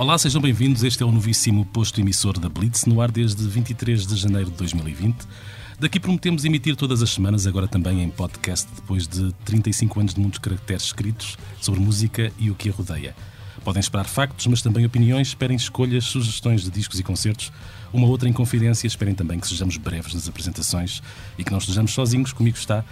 [0.00, 0.82] Olá, sejam bem-vindos.
[0.82, 4.56] Este é o novíssimo posto emissor da Blitz, no ar desde 23 de janeiro de
[4.56, 5.14] 2020.
[5.78, 10.20] Daqui prometemos emitir todas as semanas, agora também em podcast, depois de 35 anos de
[10.22, 13.14] muitos caracteres escritos sobre música e o que a rodeia.
[13.62, 17.52] Podem esperar factos, mas também opiniões, esperem escolhas, sugestões de discos e concertos.
[17.92, 21.02] Uma outra inconfidência, esperem também que sejamos breves nas apresentações
[21.36, 22.32] e que não estejamos sozinhos.
[22.32, 22.82] Comigo está,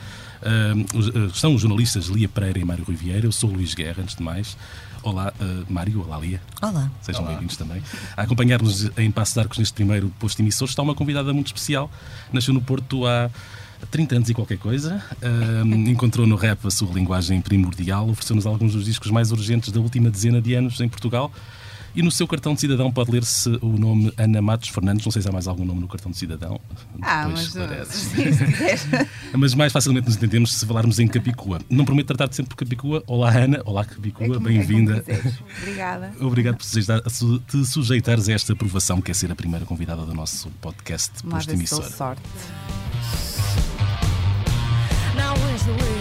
[0.42, 3.26] uh, estão os jornalistas Lia Pereira e Mário Rui Vieira.
[3.26, 4.58] Eu sou o Luís Guerra, antes de mais.
[5.08, 6.02] Olá, uh, Mário.
[6.02, 6.38] Olá, Lia.
[6.60, 6.90] Olá.
[7.00, 7.82] Sejam bem-vindos também.
[8.14, 11.90] A acompanhar-nos em Passo de Arcos neste primeiro posto emissor está uma convidada muito especial.
[12.30, 13.30] Nasceu no Porto há
[13.90, 15.02] 30 anos e qualquer coisa.
[15.22, 19.80] Uh, encontrou no rap a sua linguagem primordial, ofereceu-nos alguns dos discos mais urgentes da
[19.80, 21.32] última dezena de anos em Portugal.
[21.98, 25.04] E no seu cartão de cidadão pode ler-se o nome Ana Matos Fernandes.
[25.04, 26.60] Não sei se há mais algum nome no cartão de cidadão.
[27.02, 28.86] Ah, Depois mas, esclareces.
[29.36, 31.58] mas mais facilmente nos entendemos se falarmos em Capicua.
[31.68, 33.02] Não prometo tratar-te sempre por Capicua.
[33.04, 33.60] Olá, Ana.
[33.64, 34.26] Olá, Capicua.
[34.26, 35.02] É como- Bem-vinda.
[35.08, 35.20] é.
[35.60, 36.12] Obrigada.
[36.24, 40.48] Obrigado por te sujeitares a esta aprovação, que é ser a primeira convidada do nosso
[40.60, 41.96] podcast Vamos lá posto ver se dou emissora.
[41.96, 42.22] sorte.
[45.16, 45.97] Now where's the way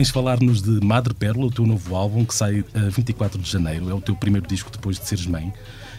[0.00, 3.90] Vens falar-nos de Madre Pérola, o teu novo álbum que sai a 24 de janeiro.
[3.90, 5.52] É o teu primeiro disco depois de seres mãe.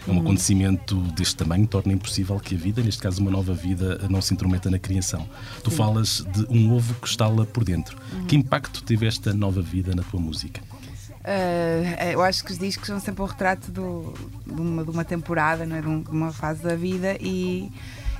[0.08, 4.00] É um acontecimento deste tamanho torna impossível que a vida, neste caso uma nova vida,
[4.10, 5.24] não se intrometa na criação.
[5.62, 7.96] Tu falas de um ovo que estala por dentro.
[8.26, 10.60] Que impacto teve esta nova vida na tua música?
[11.22, 14.12] Ah, eu acho que os discos são sempre um retrato do-
[14.44, 15.80] de, uma, de uma temporada, não é?
[15.80, 17.70] de, um- de uma fase da vida e,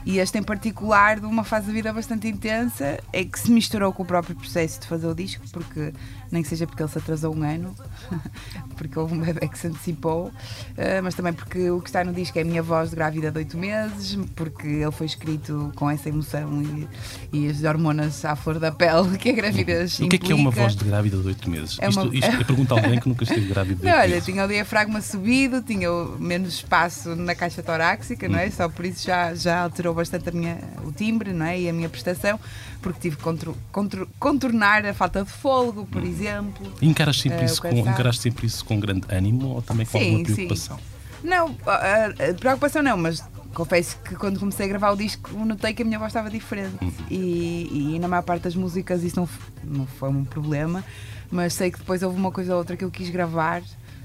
[0.05, 3.93] e este em particular de uma fase da vida bastante intensa é que se misturou
[3.93, 5.93] com o próprio processo de fazer o disco, porque
[6.33, 7.75] nem que seja porque ele se atrasou um ano,
[8.77, 10.33] porque houve um bebê que se antecipou,
[10.79, 13.31] ah, mas também porque o que está no disco é a minha voz de grávida
[13.31, 16.89] de oito meses, porque ele foi escrito com essa emoção e,
[17.33, 20.35] e as hormonas à flor da pele que a gravidez O que é que é
[20.35, 21.77] uma voz de grávida de 8 meses?
[21.81, 24.01] É uma- Isto, isto é pergunta a alguém que nunca esteve grávida de Não, 8
[24.01, 24.25] olha, meses.
[24.25, 25.89] tinha o diafragma subido, tinha
[26.19, 28.51] menos espaço na caixa torácica, não é?
[28.51, 31.61] Só por isso já, já alterou bastante a minha, o timbre não é?
[31.61, 32.39] e a minha prestação,
[32.83, 36.71] porque tive que contro- contro- contornar a falta de fôlego, por exemplo.
[36.83, 39.99] E encaras sempre, Eh, isso com, encaras sempre isso com grande ânimo ou também com
[39.99, 40.35] Sim, alguma sim.
[40.35, 40.79] preocupação?
[41.23, 43.23] Não, a- a preocupação não, mas
[43.55, 46.77] confesso que quando comecei a gravar o disco notei que a minha voz estava diferente
[46.83, 46.93] Uhum.
[47.11, 49.29] e, e na maior parte das músicas isso não,
[49.63, 50.83] não foi um problema,
[51.31, 53.63] mas sei que depois houve uma coisa ou outra que eu quis gravar,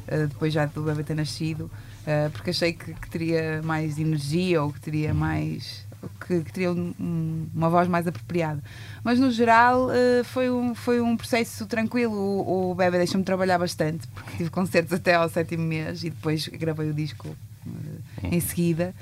[0.07, 1.71] eh, depois já do bebê ter nascido,
[2.05, 5.17] eh, porque achei que, que teria mais energia ou que teria Uhum.
[5.17, 5.86] mais.
[6.27, 8.61] Que, que teria um- um- uma voz mais apropriada.
[9.03, 12.13] Mas no geral eh, foi, um, foi um processo tranquilo.
[12.13, 16.47] O, o bebê deixou-me trabalhar bastante, porque tive concertos até ao sétimo mês e depois
[16.49, 17.33] gravei o disco
[18.23, 18.93] eh, em seguida.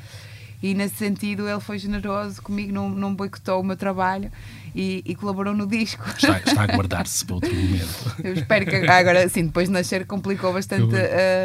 [0.66, 4.32] E nesse sentido ele foi generoso comigo, não, não boicotou o meu trabalho
[4.74, 6.04] e, e colaborou no disco.
[6.10, 8.16] Está, está a guardar-se para outro momento.
[8.24, 10.96] Eu espero que agora, sim, depois de nascer complicou bastante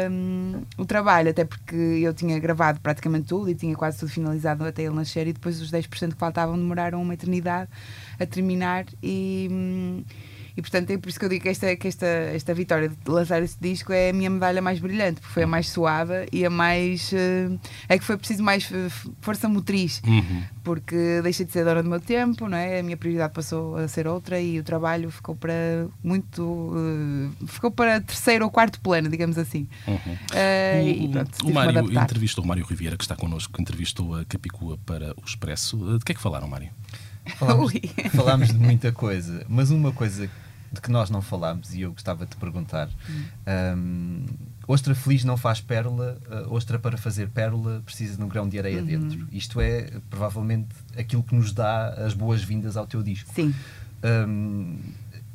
[0.09, 4.65] hum, o trabalho, até porque eu tinha gravado praticamente tudo e tinha quase tudo finalizado
[4.65, 7.69] até ele nascer e depois os 10% que faltavam demoraram uma eternidade
[8.19, 10.03] a terminar e, hum,
[10.55, 12.95] e portanto é por isso que eu digo que esta, que esta, esta vitória de
[13.09, 16.45] lançar esse disco é a minha medalha mais brilhante, porque foi a mais suave e
[16.45, 17.11] a mais.
[17.13, 17.49] eh,
[17.89, 18.69] é que foi preciso mais
[19.21, 20.43] força motriz Uhum.
[20.63, 22.79] porque deixei de ser dona do meu tempo, não é?
[22.79, 26.73] A minha prioridade passou a ser outra e o trabalho ficou para muito.
[27.41, 29.67] eh, ficou para terceiro ou quarto plano, digamos assim.
[29.87, 30.17] Uhum.
[30.83, 34.25] E O- pronto, o, que Mário entrevistou o Mário Riviera, que está connosco, entrevistou a
[34.25, 35.77] Capicua para o Expresso.
[35.77, 36.69] Uh, De que é que falaram, Mário?
[37.37, 37.71] Falámos,
[38.15, 40.27] falámos de muita coisa, mas uma coisa
[40.71, 42.89] de que nós não falámos e eu gostava de te perguntar:
[43.75, 44.25] hum,
[44.67, 48.57] ostra feliz não faz pérola, uh, ostra para fazer pérola precisa de um grão de
[48.57, 49.27] areia dentro.
[49.31, 53.33] Isto é provavelmente aquilo que nos dá as boas-vindas ao teu disco.
[53.33, 53.53] Sim.
[54.03, 54.79] Hum,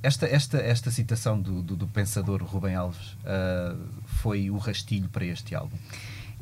[0.03, 5.25] esta, esta, esta citação do, do, do pensador Rubem Alves uh, foi o rastilho para
[5.25, 5.77] este álbum.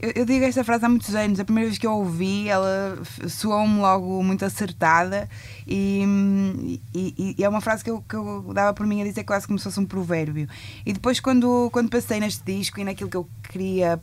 [0.00, 1.38] Eu, eu digo esta frase há muitos anos.
[1.40, 2.98] A primeira vez que eu a ouvi, ela
[3.28, 5.28] soou-me logo muito acertada
[5.66, 9.24] e, e- e é uma frase que eu, que eu dava por mim a dizer
[9.24, 10.48] quase como se fosse um provérbio.
[10.84, 14.00] E depois, quando, quando passei neste disco e naquilo que eu queria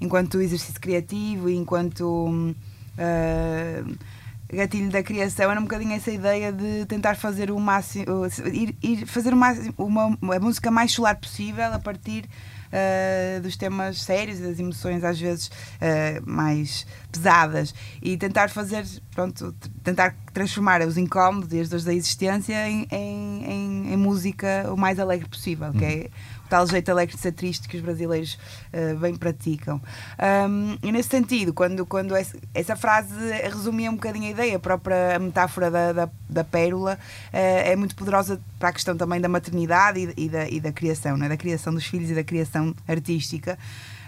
[0.00, 2.54] enquanto exercício criativo e enquanto.
[2.98, 3.84] ah,
[4.54, 8.04] gatilho da criação era um bocadinho essa ideia de tentar fazer o máximo
[8.52, 12.26] ir, ir fazer o máximo, uma, a música mais solar possível a partir
[12.72, 17.74] uh, dos temas sérios e das emoções às vezes uh, mais pesadas.
[18.00, 19.54] E tentar fazer pronto
[19.84, 24.76] tentar transformar os incómodos e as dores da existência em, em, em, em música o
[24.76, 25.72] mais alegre possível é o
[26.52, 26.92] tal jeito
[27.34, 28.38] triste que os brasileiros
[28.74, 29.80] eh, bem praticam.
[30.50, 33.14] Um, e nesse sentido, quando, quando essa, essa frase
[33.44, 36.98] resumia um bocadinho a ideia, a própria metáfora da, da, da pérola
[37.32, 40.72] eh, é muito poderosa para a questão também da maternidade e, e da, e da
[40.72, 41.30] criação, não é?
[41.30, 43.58] da criação dos filhos e da criação artística.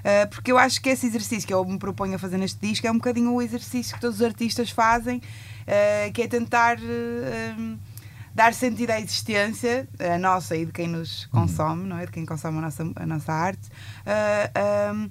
[0.00, 2.86] Uh, porque eu acho que esse exercício que eu me proponho a fazer neste disco
[2.86, 7.78] é um bocadinho o exercício que todos os artistas fazem, uh, que é tentar uh,
[8.34, 12.06] dar sentido à existência, a nossa e de quem nos consome, não é?
[12.06, 13.70] De quem consome a nossa, a nossa arte.
[14.92, 15.10] Um,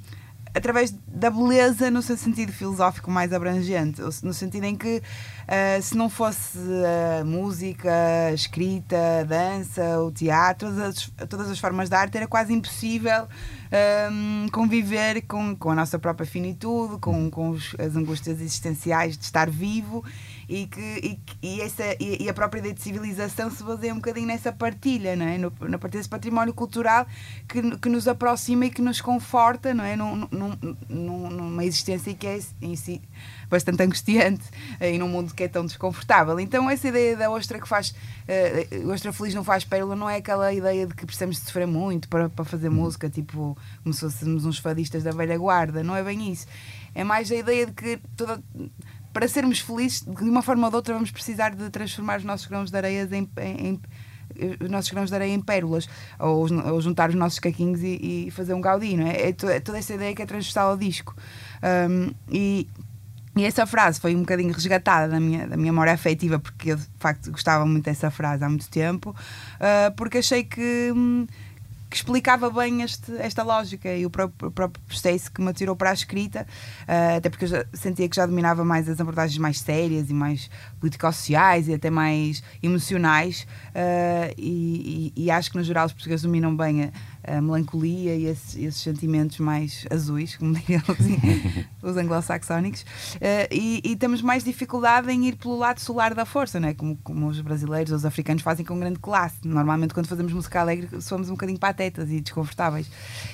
[0.53, 5.97] através da beleza no seu sentido filosófico mais abrangente, no sentido em que uh, se
[5.97, 6.59] não fosse
[7.19, 7.89] a música,
[8.27, 12.53] a escrita, a dança, o teatro, todas as, todas as formas de arte, era quase
[12.53, 13.27] impossível
[14.11, 19.23] um, conviver com, com a nossa própria finitude, com, com os, as angústias existenciais de
[19.23, 20.03] estar vivo
[20.47, 23.97] e, que, e, e, essa, e, e, a própria ideia de civilização se baseia um
[23.97, 25.37] bocadinho nessa partilha, não é?
[25.37, 27.05] no, na partilha desse património cultural
[27.47, 29.95] que, que nos aproxima e que nos conforta não é?
[29.95, 30.57] num, num,
[30.89, 33.01] num, numa existência que é em si
[33.49, 34.43] bastante angustiante
[34.81, 36.39] e num mundo que é tão desconfortável.
[36.39, 40.17] Então, essa ideia da ostra que faz, uh, ostra feliz não faz pérola, não é
[40.17, 44.01] aquela ideia de que precisamos de sofrer muito para, para fazer música, tipo como se
[44.01, 46.47] fôssemos uns fadistas da velha guarda, não é bem isso.
[46.95, 48.41] É mais a ideia de que toda
[49.13, 52.47] para sermos felizes, de uma forma ou de outra, vamos precisar de transformar os nossos
[52.47, 53.81] grãos de areia em, em, em
[54.59, 55.87] os nossos grãos de areia em pérolas,
[56.19, 59.29] ou, ou juntar os nossos caquinhos e, e, fazer um gaudí, não é?
[59.29, 61.15] É toda essa ideia que é transversal ao disco.
[61.61, 62.67] Um, e,
[63.35, 66.77] e essa frase foi um bocadinho resgatada da minha, da minha memória afetiva, porque eu
[66.77, 70.91] de facto gostava muito dessa frase há muito tempo, uh, porque achei que.
[70.95, 71.27] Hum,
[71.93, 75.75] que explicava bem este, esta lógica e o próprio, o próprio processo que me atirou
[75.75, 76.47] para a escrita,
[76.87, 80.13] uh, até porque eu já, sentia que já dominava mais as abordagens mais sérias e
[80.13, 80.49] mais
[80.79, 83.45] político-sociais e até mais emocionais,
[83.75, 86.91] uh, e, e, e, acho que no geral os portugueses dominam bem a
[87.25, 91.17] a melancolia e esses, esses, sentimentos mais azuis, como diriam assim,
[91.83, 96.59] os anglo-saxónicos, uh, e, e, temos mais dificuldade em ir pelo lado solar da força,
[96.59, 96.73] não é?
[96.73, 99.35] como, como os brasileiros ou os africanos fazem com grande classe.
[99.43, 102.89] Normalmente, quando fazemos música alegre, somos um bocadinho patetas e desconfortáveis.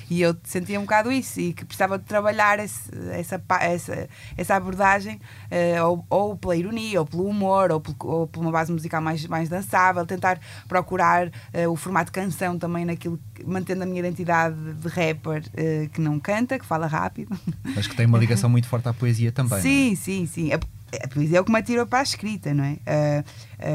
[0.08, 4.54] E eu sentia um bocado isso e que precisava de trabalhar esse, essa, essa, essa
[4.54, 5.20] abordagem,
[5.50, 9.24] uh, ou, ou, pela ironia, ou pelo humor, ou, ou por uma base musical mais,
[9.26, 14.56] mais dançável, tentar procurar uh, o formato de canção também naquilo, mantendo a minha identidade
[14.74, 15.42] de rapper
[15.92, 17.38] que não canta, que fala rápido.
[17.74, 19.60] Mas que tem uma ligação muito forte à poesia também.
[19.60, 19.96] Sim, é?
[19.96, 20.52] sim, sim.
[20.52, 20.58] A,
[21.04, 22.72] a, poesia é o que me atira para a escrita, não é?
[22.72, 23.24] Uh,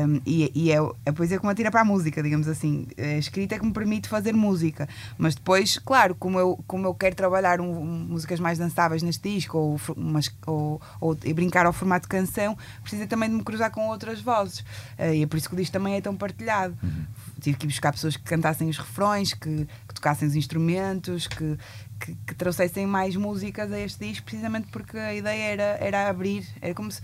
[0.08, 2.88] um, e, e é a poesia que me atira para a música, digamos assim.
[2.98, 4.88] A escrita é que me permite fazer música.
[5.18, 9.58] Mas depois, claro, como eu, como eu quero trabalhar um, músicas mais dançáveis neste disco
[9.58, 13.72] ou, umas, ou, ou, e brincar ao formato de canção, precisa também de me cruzar
[13.72, 14.60] com outras vozes.
[14.98, 16.78] Uh, e é por isso que o disco também é tão partilhado.
[16.84, 17.06] Uhum.
[17.40, 21.58] Tive que ir buscar pessoas que cantassem os refrões, que, que tocassem os instrumentos, que,
[22.00, 26.48] que, que, trouxessem mais músicas a este disco, precisamente porque a ideia era, era abrir.
[26.62, 27.02] Era como se...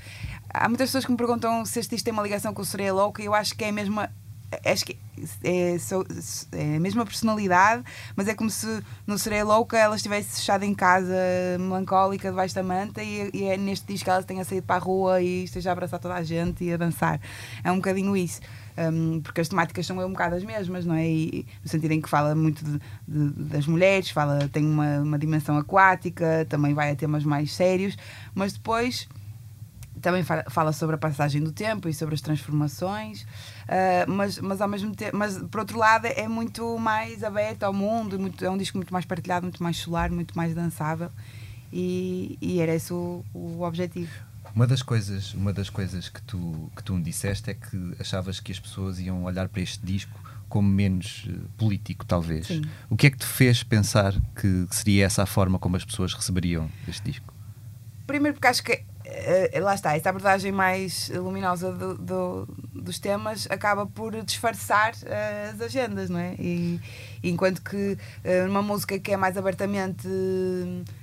[0.54, 2.94] Há muitas pessoas que me perguntam se este disco tem uma ligação com o Sereia
[2.94, 4.12] Louca e eu acho que é a mesma.
[4.66, 5.00] Acho que
[5.44, 5.78] é,
[6.52, 7.84] é, a mesma personalidade,
[8.18, 11.16] mas é como se no Sereia Louca ela estivesse fechada em casa,
[11.58, 14.80] melancólica, debaixo da manta, e, e é neste disco que ela tenha saído para a
[14.80, 17.21] rua e esteja a abraçar toda a gente e a dançar.
[17.64, 18.42] É um bocadinho isso.
[18.90, 21.07] Um, porque as temáticas são um bocado as mesmas, não é?
[21.07, 25.19] E, no sentido em que fala muito de, de, das mulheres, fala, tem uma, uma
[25.19, 27.97] dimensão aquática, também vai a temas mais sérios,
[28.33, 29.07] mas depois
[30.02, 34.68] também fala sobre a passagem do tempo e sobre as transformações, uh, mas, mas ao
[34.68, 38.57] mesmo tempo, mas por outro lado é muito mais aberto ao mundo, muito, é um
[38.57, 41.11] disco muito mais partilhado, muito mais solar, muito mais dançável
[41.71, 44.31] e, e era esse o, o objetivo.
[44.54, 48.40] Uma das coisas, uma das coisas que tu que tu me disseste é que achavas
[48.40, 52.48] que as pessoas iam olhar para este disco como menos uh, político, talvez.
[52.48, 52.62] Sim.
[52.90, 56.14] O que é que te fez pensar que seria essa a forma como as pessoas
[56.14, 57.34] receberiam este disco?
[58.06, 58.84] Primeiro porque acho que
[59.61, 65.61] lá está, esta abordagem mais luminosa do, do, dos temas acaba por disfarçar uh, as
[65.61, 66.35] agendas, não é?
[66.39, 66.80] E,
[67.23, 67.97] enquanto que
[68.47, 70.07] numa música que é mais abertamente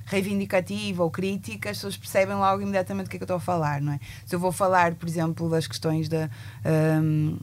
[0.07, 3.41] reivindicativa ou crítica, as pessoas percebem logo imediatamente o que é que eu estou a
[3.41, 4.01] falar, não é?
[4.27, 6.29] Se eu vou falar, por exemplo, das questões da.
[6.65, 7.39] Um,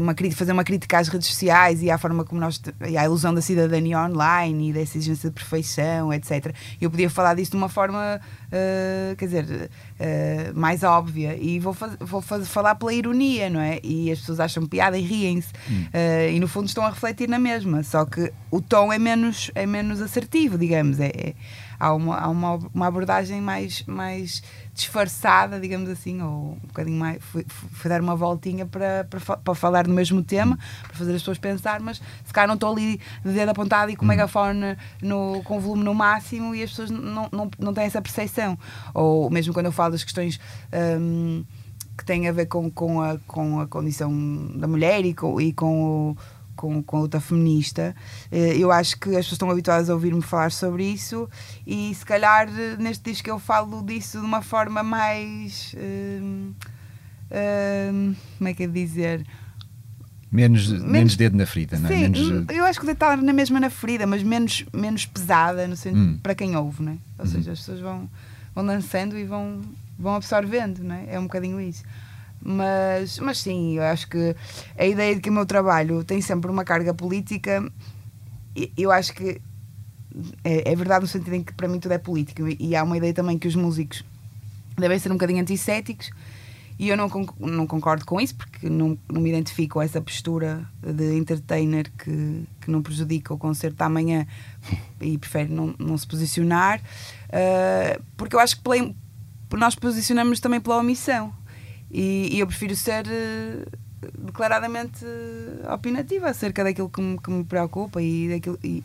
[0.00, 3.34] uma, fazer uma crítica às redes sociais e à forma como nós e à ilusão
[3.34, 6.54] da cidadania online e dessa exigência de perfeição, etc.
[6.80, 11.74] Eu podia falar disso de uma forma, uh, quer dizer, uh, mais óbvia e vou,
[11.74, 13.80] faz, vou faz, falar pela ironia, não é?
[13.82, 15.86] E as pessoas acham piada e riem-se hum.
[15.86, 19.50] uh, e no fundo estão a refletir na mesma, só que o tom é menos,
[19.54, 21.00] é menos assertivo, digamos.
[21.00, 21.34] É, é
[21.78, 24.42] há uma, há uma, uma abordagem mais, mais
[24.76, 27.22] disfarçada, digamos assim, ou um bocadinho mais.
[27.24, 31.22] Fui, fui dar uma voltinha para, para, para falar do mesmo tema, para fazer as
[31.22, 34.76] pessoas pensar, mas se calhar não estou ali de dedo apontado e com o megafone
[35.00, 38.58] no, com o volume no máximo e as pessoas não, não, não têm essa percepção.
[38.92, 40.38] Ou mesmo quando eu falo das questões.
[41.00, 41.42] hum,
[41.96, 44.12] que têm a ver com, com, a, com a condição
[44.54, 46.16] da mulher e com, e com, o,
[46.56, 47.94] com, com a luta feminista.
[48.32, 51.28] Eh, Eu acho que as pessoas estão habituadas a ouvir-me falar sobre isso
[51.66, 55.74] e se calhar eh, neste disco eu falo disso de uma forma mais.
[55.78, 56.52] hum,
[57.30, 59.24] hum, como é que é dizer?
[60.30, 61.92] Menos, menos, dedo na ferida, não é?
[61.94, 64.64] Sim, Menos, hum, eu acho que o dedo está na mesma na ferida, mas menos,
[64.72, 66.18] menos pesada no sentido, Hum.
[66.22, 66.96] para quem ouve, não é?
[67.18, 67.30] Ou Uhum.
[67.30, 68.10] seja, as pessoas vão,
[68.54, 69.62] vão dançando e vão,
[69.98, 71.14] vão absorvendo, não é?
[71.14, 71.84] É um bocadinho isso.
[72.42, 74.36] Mas, mas sim, eu acho que
[74.78, 77.68] a ideia de que o meu trabalho tem sempre uma carga política,
[78.76, 79.40] eu acho que
[80.44, 82.96] é, é verdade no sentido em que para mim tudo é político e, há uma
[82.96, 84.04] ideia também que os músicos
[84.76, 86.10] devem ser um bocadinho antisséticos
[86.78, 90.66] e eu não, não concordo com isso porque não, não me identifico com essa postura
[90.82, 94.26] de entertainer que, que não prejudica o concerto da manhã
[95.00, 96.80] e prefere não, não se posicionar
[97.30, 98.94] ah, porque eu acho que
[99.56, 101.32] nós posicionamos também pela omissão
[101.96, 103.64] e, e eu prefiro ser eh,
[104.18, 108.82] declaradamente eh, opinativa acerca daquilo que me, que me preocupa e, daquilo, e,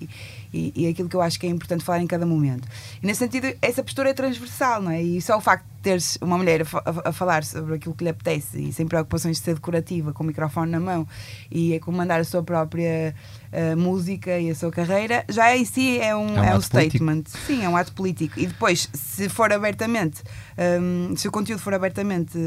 [0.53, 2.67] e, e aquilo que eu acho que é importante falar em cada momento.
[3.01, 5.01] E nesse sentido, essa postura é transversal, não é?
[5.01, 8.10] E só o facto de teres uma mulher a, a- falar sobre aquilo que lhe
[8.12, 11.08] apetece e sem preocupações de ser decorativa, com o microfone na mão
[11.50, 13.15] e a comandar a sua própria
[13.51, 16.58] eh, música e a sua carreira, já em si é um, É um é um
[16.58, 16.98] ato político.
[17.03, 17.24] statement.
[17.48, 18.39] Sim, é um ato político.
[18.39, 20.22] E depois, se for abertamente,
[20.79, 22.38] hum, se o conteúdo for abertamente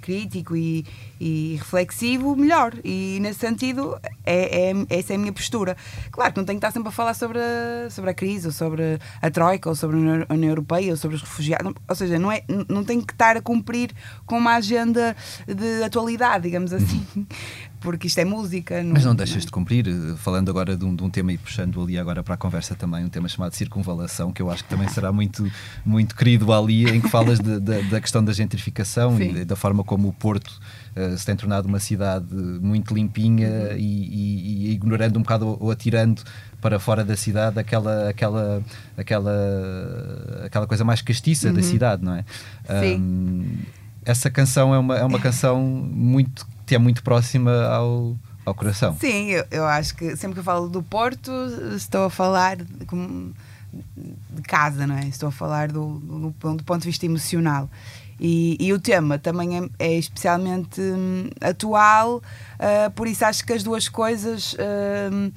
[0.00, 0.86] crítico e,
[1.20, 2.72] e reflexivo, melhor.
[2.84, 5.76] E nesse sentido, é, é- essa é a minha postura.
[6.12, 8.52] Claro que não tenho que estar sempre a falar sobre a, sobre a crise, ou
[8.52, 10.00] sobre a Troika, ou sobre a
[10.34, 11.72] União- Europeia, ou sobre os refugiados.
[11.88, 13.90] Ou seja, não, é, não tenho que estar a cumprir
[14.26, 15.16] com uma agenda
[15.46, 17.04] de atualidade, digamos assim.
[17.80, 18.82] Porque isto é música.
[18.84, 21.80] Mas não deixas de cumprir, eh, falando agora de um, de um tema e puxando
[21.80, 24.88] ali agora para a conversa também, um tema chamado circunvalação, que eu acho que também
[24.88, 25.48] será muito,
[25.86, 29.30] muito querido ali, em que falas de- de- da questão da gentrificação Sim.
[29.36, 30.60] e da forma como o Porto
[30.96, 35.56] eh, se tem tornado uma cidade muito limpinha e, e- e ignorando um bocado ou,
[35.60, 36.20] ou atirando
[36.60, 38.62] para fora da cidade aquela, aquela,
[38.96, 39.32] aquela,
[40.44, 42.24] aquela coisa mais castiça da cidade, não é?
[42.68, 42.80] Uhum.
[42.80, 42.94] Sim.
[42.94, 48.54] Ahm, essa canção é uma, é uma canção muito, que é muito próxima ao, ao
[48.54, 48.96] coração.
[48.98, 51.30] Sim, eu, eu acho que sempre que eu falo do Porto,
[51.76, 52.64] estou a falar de,
[54.44, 55.06] casa, não é?
[55.06, 57.68] Estou a falar do, do, do ponto de vista emocional.
[58.20, 62.20] E, e o tema também é, é especialmente hum, atual,
[62.58, 64.56] ah, por isso acho que as duas coisas
[65.12, 65.30] hum,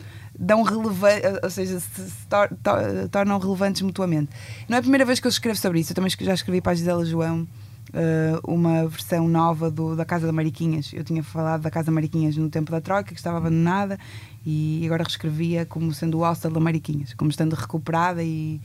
[0.44, 4.32] dão relevância, ou seja, se, tor- to- tornam relevantes mutuamente.
[4.68, 6.72] Não é a primeira vez que eu escrevo sobre isso, eu também já escrevi para
[6.72, 7.48] a Gisela João
[7.94, 10.92] eh, uma versão nova do, da Casa da Mariquinhas.
[10.94, 14.00] Eu tinha falado da Casa da Mariquinhas no tempo da Troika, que estava abandonada,
[14.44, 18.60] e agora reescrevia como sendo o hostel da Mariquinhas, como estando recuperada e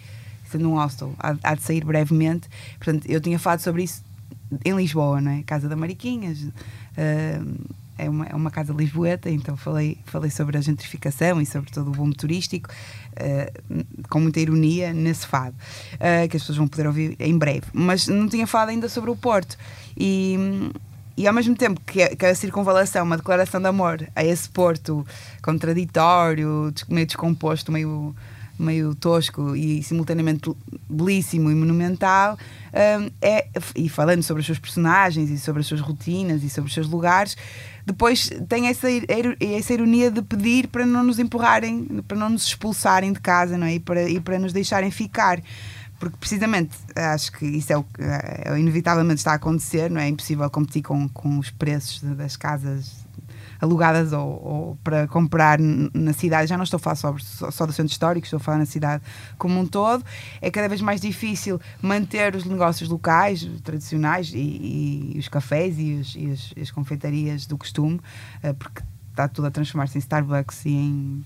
[0.50, 1.12] sendo um hostel.
[1.18, 2.48] Há, há de sair brevemente.
[2.78, 4.02] Portanto, eu tinha falado sobre isso
[4.64, 5.42] em Lisboa, não é?
[5.42, 6.38] Casa da Mariquinhas.
[6.96, 7.40] eh,
[7.98, 11.88] é uma, é uma casa lisboeta, então falei, falei sobre a gentrificação e sobre todo
[11.88, 12.68] o boom turístico,
[13.16, 13.52] eh,
[14.08, 15.56] com muita ironia nesse fado,
[15.98, 17.66] eh, que as pessoas vão poder ouvir em breve.
[17.72, 19.56] Mas não tinha falado ainda sobre o Porto.
[19.96, 20.36] E,
[21.16, 25.06] e ao mesmo tempo que que a circunvalação, uma declaração de amor a esse Porto
[25.42, 28.14] contraditório, meio descomposto, meio
[28.58, 30.50] meio tosco e simultaneamente
[30.88, 32.38] belíssimo e monumental
[32.72, 36.68] hum, é, e falando sobre os seus personagens e sobre as suas rotinas e sobre
[36.68, 37.36] os seus lugares
[37.86, 38.88] depois tem essa,
[39.40, 43.66] essa ironia de pedir para não nos empurrarem para não nos expulsarem de casa não
[43.66, 43.74] é?
[43.74, 45.40] e, para, e para nos deixarem ficar
[45.98, 50.06] porque precisamente acho que isso é o que é, inevitavelmente está a acontecer não é,
[50.06, 53.05] é impossível competir com, com os preços das casas
[53.60, 57.66] alugadas ou, ou para comprar na cidade, já não estou a falar sobre, só, só
[57.66, 59.02] do centro histórico, estou a falar na cidade
[59.38, 60.04] como um todo,
[60.40, 65.94] é cada vez mais difícil manter os negócios locais, tradicionais, e, e os cafés e,
[65.94, 68.00] os- e as, as confeitarias do costume,
[68.42, 71.24] eh, porque está tudo a transformar-se em Starbucks e em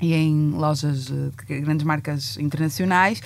[0.00, 3.22] e em lojas eh, de grandes marcas internacionais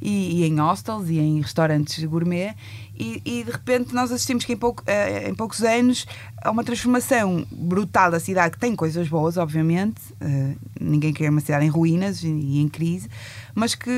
[0.00, 2.54] e, e em hostels e em restaurantes gourmet
[2.94, 6.06] e, e de repente nós assistimos que em, pouco, eh, em poucos anos
[6.42, 11.40] a uma transformação brutal da cidade que tem coisas boas obviamente eh, ninguém quer uma
[11.40, 13.08] cidade em ruínas e, e em crise
[13.54, 13.90] mas que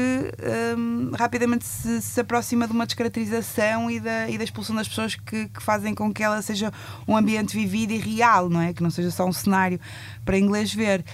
[0.76, 5.14] hum, rapidamente se, se aproxima de uma descaracterização e da, e da expulsão das pessoas
[5.14, 6.72] que, que fazem com que ela seja
[7.06, 8.72] um ambiente vivido e real, não é?
[8.72, 9.78] Que não seja só um cenário
[10.24, 11.04] para inglês ver.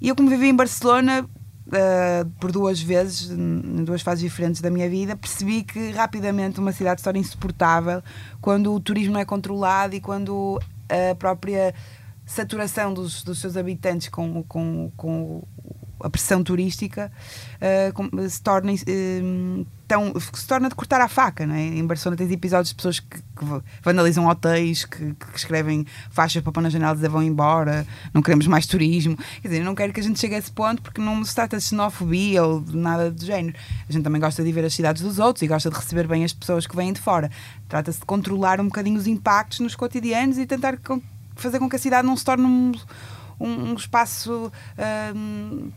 [0.00, 1.28] E eu, como vivi em Barcelona,
[1.72, 6.72] eh, por duas vezes, em duas fases diferentes da minha vida, percebi que rapidamente uma
[6.72, 8.02] cidade se torna insuportável
[8.40, 11.74] quando o turismo não é controlado e quando a própria
[12.26, 15.42] saturação dos, dos seus habitantes com, com, com
[16.00, 17.12] a pressão turística
[17.94, 19.20] com- se torna eh,
[19.90, 21.62] tão se torna de cortar a faca não é?
[21.62, 26.40] em Barcelona tens episódios de pessoas que, que va- vandalizam hotéis que, que escrevem faixas
[26.44, 29.16] para pôr na janela e vão embora não queremos mais turismo.
[29.42, 31.34] Quer dizer, eu não quero que a gente chegue a esse ponto porque não se
[31.34, 33.56] trata de xenofobia ou de nada do género.
[33.88, 36.24] A gente também gosta de ver as cidades dos outros e gosta de receber bem
[36.24, 37.28] as pessoas que vêm de fora.
[37.68, 40.78] Trata-se de controlar um bocadinho os impactos nos cotidianos e tentar
[41.34, 42.72] fazer com que a cidade não se torne um,
[43.40, 44.52] um, um espaço
[45.16, 45.70] hum,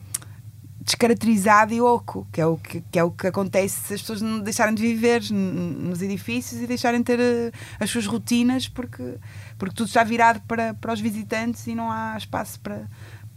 [0.84, 4.22] descaracterizado e oco, que é o que, que é o que acontece se as pessoas
[4.22, 9.18] não deixarem de viver nos edifícios e deixarem de ter eh, as suas rotinas porque,
[9.58, 12.88] porque tudo está virado para, para os visitantes e não há espaço para,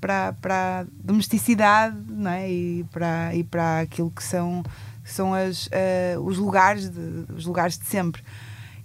[0.00, 2.50] para, para a domesticidade não é?
[2.50, 4.64] e, para, e para aquilo que são,
[5.04, 8.22] são as, eh, os, lugares de, os lugares de sempre.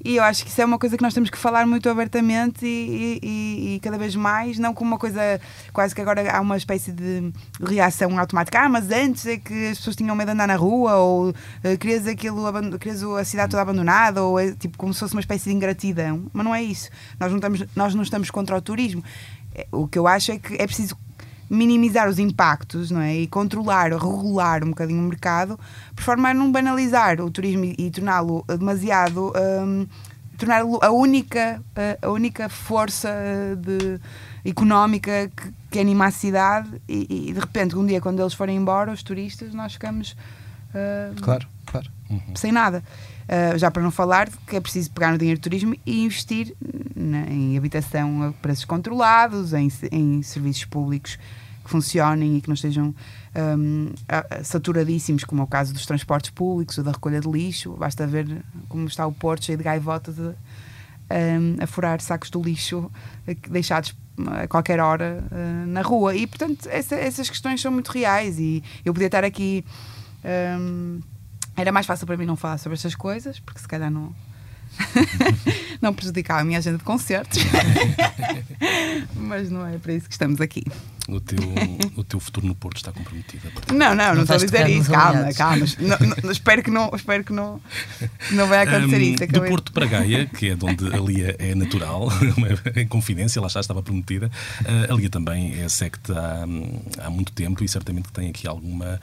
[0.04, 2.66] E eu acho que isso é uma coisa que nós temos que falar muito abertamente
[2.66, 5.22] e, e- e cada vez mais, não como uma coisa
[5.72, 7.32] quase que agora há uma espécie de
[7.64, 8.60] reação automática.
[8.62, 11.78] Ah, mas antes é que as pessoas tinham medo de andar na rua, ou eh,
[11.78, 12.44] querias, aquilo,
[12.80, 16.26] querias a cidade toda abandonada, ou é, tipo como se fosse uma espécie de ingratidão.
[16.34, 16.90] Mas não é isso.
[17.20, 19.04] Nós não estamos, nós não estamos contra o turismo.
[19.54, 20.96] Eh, O que eu acho é que é preciso
[21.52, 23.14] minimizar os impactos não é?
[23.16, 25.60] e controlar, regular um bocadinho o mercado,
[25.94, 29.34] por forma a não banalizar o turismo e, torná-lo demasiado.
[29.66, 29.86] hum,
[30.38, 31.62] torná-lo a única,
[32.02, 34.00] a única força eh, de,
[34.50, 38.58] económica que, que anima a cidade e, e, de repente um dia quando eles forem
[38.58, 40.16] embora os turistas nós ficamos
[40.74, 41.88] eh, Claro, claro.
[42.34, 42.84] sem nada.
[43.30, 46.04] Uh, já para não falar de que é preciso pegar no dinheiro do turismo e
[46.04, 46.54] investir
[46.96, 51.18] na- em habitação a preços controlados, em, em serviços públicos
[51.72, 52.94] funcionem e que não estejam
[53.58, 53.92] um,
[54.44, 57.72] saturadíssimos, como é o caso dos transportes públicos ou da recolha de lixo.
[57.78, 58.28] Basta ver
[58.70, 60.34] como está o Porto cheio de gaivotas um,
[61.64, 62.92] a furar sacos do lixo
[63.28, 63.96] eh, deixados
[64.42, 66.14] a qualquer hora uh, na rua.
[66.16, 69.64] E, portanto, essa- essas questões são muito reais e eu podia estar aqui.
[70.60, 71.00] um,
[71.56, 74.14] era mais fácil para mim não falar sobre estas coisas, porque se calhar não.
[75.82, 77.40] não prejudicava a minha agenda de concertos.
[79.32, 80.62] Mas não é para isso que estamos aqui.
[81.08, 81.40] O teu,
[81.96, 83.50] o teu futuro no Porto está comprometido.
[83.74, 84.92] Não, não, não, estou a dizer isso.
[84.92, 85.66] Calma, calma.
[85.80, 87.62] Não, não, espero que não, espero que não,
[88.32, 89.18] não vai acontecer Hum, isso.
[89.20, 92.10] do Acabei- Porto para Gaia, que é de onde a Lia é natural,
[92.76, 94.30] em confidência, lá está, estava prometida.
[94.62, 99.00] Uh, a Lia também é secta há, há muito tempo e certamente tem aqui alguma,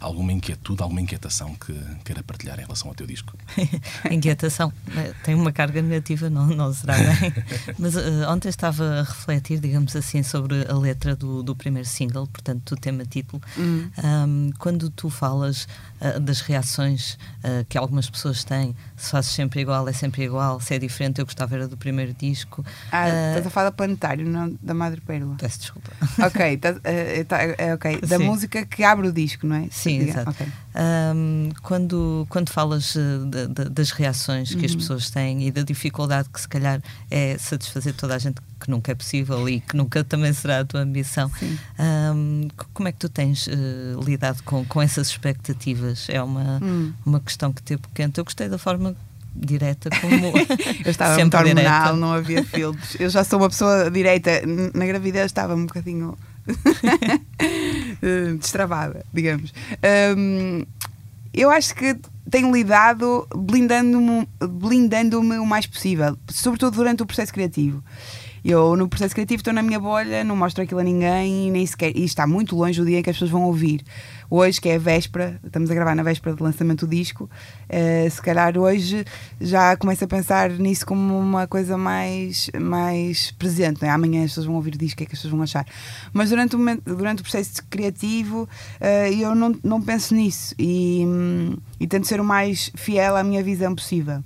[0.00, 1.72] alguma inquietude, alguma inquietação que
[2.04, 3.36] queira partilhar em relação ao teu disco.
[4.10, 4.72] Inquietação.
[4.96, 7.32] Eh, Tem uma carga negativa, não, não será bem.
[7.78, 12.26] Mas eh, ontem estava a refletir, digamos assim, sobre a letra do, do primeiro single,
[12.26, 13.42] portanto, do tema título.
[14.02, 15.68] Ahm, quando tu falas
[16.00, 20.60] ah, das reações ah, que algumas pessoas têm, se fazes sempre igual, é sempre igual,
[20.60, 22.64] se é diferente, eu gostava era do primeiro disco.
[22.90, 25.36] Ah, Ah, estás a falar da Planetário, não da Madre Pérola.
[25.38, 25.90] Peço desculpa.
[26.24, 28.00] ok, tá- eh, tá- eh, ok.
[28.00, 28.24] Da Sim.
[28.24, 29.68] música que abre o disco, não é?
[29.70, 30.30] Sim, exato.
[30.30, 30.46] ok.
[30.74, 35.62] Ahm, quando, quando falas eh, da- da- das reações que as pessoas têm e da
[35.62, 39.76] dificuldade que se calhar é satisfazer toda a gente que nunca é possível e que
[39.76, 41.58] nunca também será a tua ambição, c-
[42.72, 43.54] como é que tu tens eh,
[44.04, 46.06] lidado com, com essas expectativas?
[46.08, 46.92] É uma, Hum.
[47.04, 48.18] uma questão que teve quente.
[48.18, 48.94] Eu gostei da forma
[49.34, 50.32] direta como
[50.84, 51.92] Eu estava muito hormonal, direta.
[51.96, 52.96] não havia filtros.
[52.98, 54.30] Eu já sou uma pessoa direita.
[54.74, 56.16] Na gravidez estava um bocadinho
[58.38, 59.52] destravada, digamos.
[60.16, 60.64] Hum,
[61.32, 61.96] eu acho que
[62.30, 67.82] tenho lidado blindando-me blindando o mais possível, sobretudo durante o processo criativo.
[68.44, 71.66] Eu, no processo criativo, estou na minha bolha, não mostro aquilo a ninguém e nem
[71.66, 71.96] sequer.
[71.96, 73.82] E está muito longe o dia em que as pessoas vão ouvir.
[74.28, 77.28] Hoje, que é a véspera, estamos a gravar na véspera do lançamento do disco,
[77.68, 79.04] eh, se calhar hoje
[79.40, 83.82] já começo a pensar nisso como uma coisa mais, mais presente.
[83.82, 83.92] Não é?
[83.92, 85.66] Amanhã as pessoas vão ouvir o disco, o que é que as pessoas vão achar?
[86.12, 88.48] Mas durante o, momento- durante o processo criativo,
[88.80, 91.04] eh, eu não, não penso nisso e,
[91.80, 94.22] e tento ser o mais fiel à minha visão possível.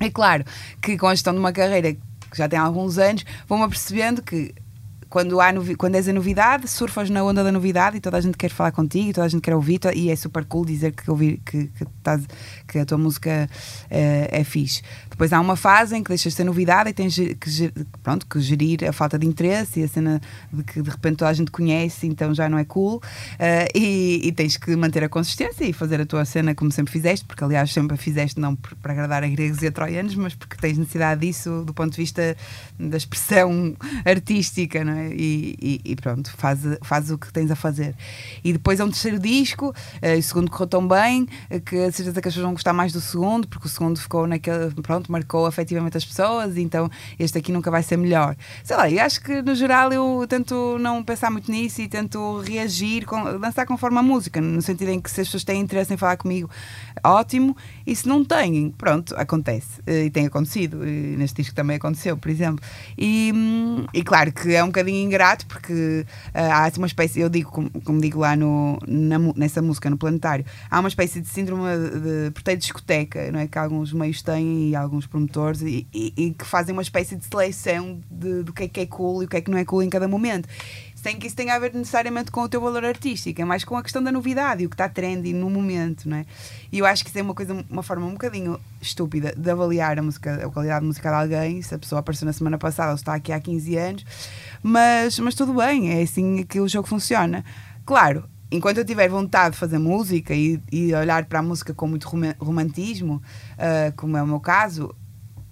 [0.00, 0.44] É claro
[0.80, 1.96] que com a gestão de uma carreira
[2.34, 4.54] que já tem alguns anos, vou-me apercebendo que
[5.14, 8.36] quando, há quando és a novidade, surfas na onda da novidade e toda a gente
[8.36, 11.08] quer falar contigo, e toda a gente quer ouvir, e é super cool dizer que,
[11.08, 12.26] ouvir, que, que, estás-
[12.66, 13.48] que a tua música
[13.88, 14.82] eh, é fixe.
[15.08, 17.72] Depois há uma fase em que deixas de ser novidade e tens que,
[18.02, 20.20] pronto, que gerir a falta de interesse e a cena
[20.52, 23.00] de que de repente toda a gente conhece, então já não é cool,
[23.38, 26.92] eh, e, e tens que manter a consistência e fazer a tua cena como sempre
[26.92, 30.16] fizeste, porque aliás sempre a fizeste não por- para agradar a gregos e a troianos,
[30.16, 32.36] mas porque tens necessidade disso do ponto de vista
[32.80, 35.03] da expressão artística, não é?
[35.12, 37.94] E, e- e pronto, faz, faz o que tens a fazer.
[38.42, 41.92] E depois é um terceiro disco, eh, o segundo correu tão bem, eh, que a
[41.92, 45.10] certeza que as pessoas vão gostar mais do segundo, porque o segundo ficou naquele, pronto,
[45.10, 48.36] marcou afetivamente as pessoas, então este aqui nunca vai ser melhor.
[48.62, 52.40] Sei lá, e acho que no geral eu tento não pensar muito nisso e tento
[52.40, 55.92] reagir, com, dançar conforme a música, no sentido em que se as pessoas têm interesse
[55.92, 56.48] em falar comigo,
[57.02, 59.80] ótimo, e se não têm, pronto, acontece.
[59.86, 62.64] Eh, E tem acontecido, e neste disco também aconteceu, por exemplo.
[62.98, 67.20] E, hum, e claro que é um bocadinho ingrato, porque ah, há assim uma espécie,
[67.20, 71.20] eu digo, como, como digo lá no, na nessa música, no planetário, há uma espécie
[71.20, 71.64] de síndrome
[72.00, 73.46] de porteiro de discoteca, não é?
[73.46, 77.24] Que alguns meios têm e alguns promotores, e, e- e que fazem uma espécie de
[77.24, 79.64] seleção de, do que é que é cool e o que é que não é
[79.64, 80.48] cool em cada momento.
[81.04, 83.76] Sem que isso tenha a ver necessariamente com o teu valor artístico, é mais com
[83.76, 86.24] a questão da novidade e o que está trendy no momento, não é?
[86.72, 89.98] E eu acho que isso é uma coisa, uma forma um bocadinho estúpida de avaliar
[89.98, 92.94] a, música, a qualidade musical de alguém, se a pessoa apareceu na semana passada ou
[92.94, 94.06] está aqui há 15 anos,
[94.62, 97.44] mas, mas tudo bem, é assim que o jogo funciona.
[97.84, 101.86] Claro, enquanto eu tiver vontade de fazer música e, e olhar para a música com
[101.86, 103.22] muito roma- romantismo,
[103.58, 104.94] ah, como é o meu caso,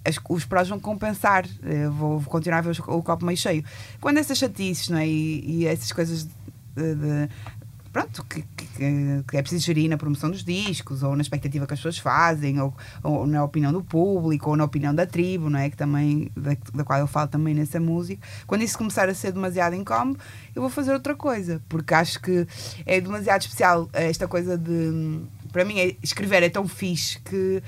[0.05, 1.45] as- os prós vão compensar.
[1.63, 3.63] Eu vou, vou continuar a ver o copo meio cheio.
[4.01, 5.07] Quando essas chatices não é?
[5.07, 6.23] e, e essas coisas
[6.75, 6.95] de.
[6.95, 7.29] de-
[7.91, 11.67] pronto, que, que- que- que é preciso gerir na promoção dos discos, ou na expectativa
[11.67, 15.47] que as pessoas fazem, ou, ou na opinião do público, ou na opinião da tribo,
[15.47, 15.69] não é?
[15.69, 18.19] Que também, da, da qual eu falo também nessa música.
[18.47, 20.17] Quando isso começar a ser demasiado incómodo,
[20.55, 22.47] eu vou fazer outra coisa, porque acho que
[22.83, 25.21] é demasiado especial esta coisa de.
[25.51, 27.61] Para mim, é- escrever é tão fixe que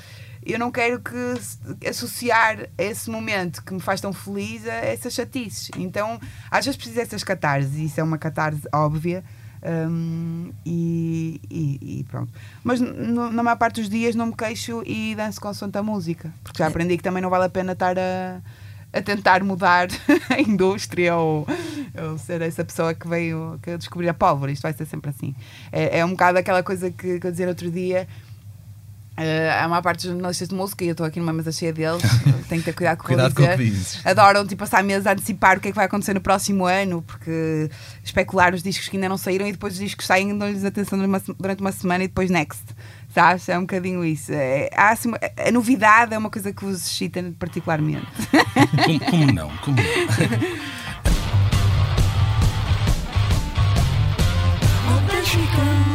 [0.46, 5.72] eu não quero que associar esse momento que me faz tão feliz a essas chatices.
[5.78, 6.20] Então,
[6.52, 9.24] às vezes preciso dessas catarses, e isso é uma catarse óbvia.
[9.68, 12.32] hum, e, e- e pronto.
[12.64, 16.32] Mas no- na maior parte dos dias não me queixo e danço consoante a música,
[16.44, 18.42] porque já aprendi que também não vale a pena estar a,
[18.94, 19.88] a tentar mudar
[20.30, 21.48] a indústria ou,
[22.00, 24.52] ou ser essa pessoa que veio que descobrir a pólvora.
[24.52, 25.34] Isto vai ser sempre assim.
[25.72, 28.08] É, é um bocado aquela coisa que, que eu dizia outro dia.
[29.18, 31.72] Eh, há uma parte dos jornalistas de música e eu estou aqui numa mesa cheia
[31.72, 32.02] deles,
[32.50, 33.58] tenho que ter cuidado com o que Cuidado com o dizer.
[33.58, 34.06] que dizes.
[34.06, 37.02] Adoram tipo, passar meses a antecipar o que é que vai acontecer no próximo ano,
[37.02, 37.70] porque
[38.04, 41.00] especular os discos que ainda não saíram e depois os discos saem e dão-lhes atenção
[41.40, 42.64] durante uma, semana e depois next.
[43.14, 43.48] Sabes?
[43.48, 44.34] É um bocadinho isso.
[44.34, 45.10] É, há, assim,
[45.48, 48.06] a novidade é uma coisa que vos excita particularmente.
[48.86, 49.50] Como, como não?
[49.58, 49.86] Como não?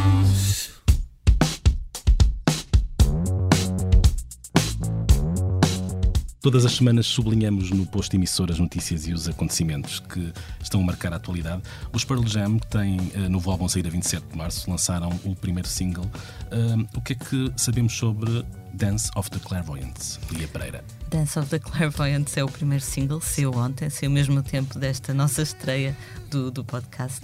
[6.42, 10.84] Todas as semanas sublinhamos no posto emissor as notícias e os acontecimentos que estão a
[10.84, 11.60] marcar a atualidade.
[11.92, 15.36] Os Pearl Jam têm eh, novo álbum a sair a 27 de março, lançaram o
[15.36, 16.10] primeiro single.
[16.50, 20.82] Ah, o que é que sabemos sobre Dance of the Clairvoyants, Lia Pereira?
[21.10, 25.12] Dance of the Clairvoyants é o primeiro single, saiu ontem, saiu ao mesmo tempo desta
[25.12, 25.94] nossa estreia
[26.30, 27.20] do, do podcast.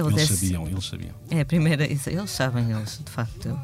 [0.10, 1.14] Eles décimo- sabiam, eles sabiam.
[1.28, 3.58] É a primeira, eles sabem, eles, de facto,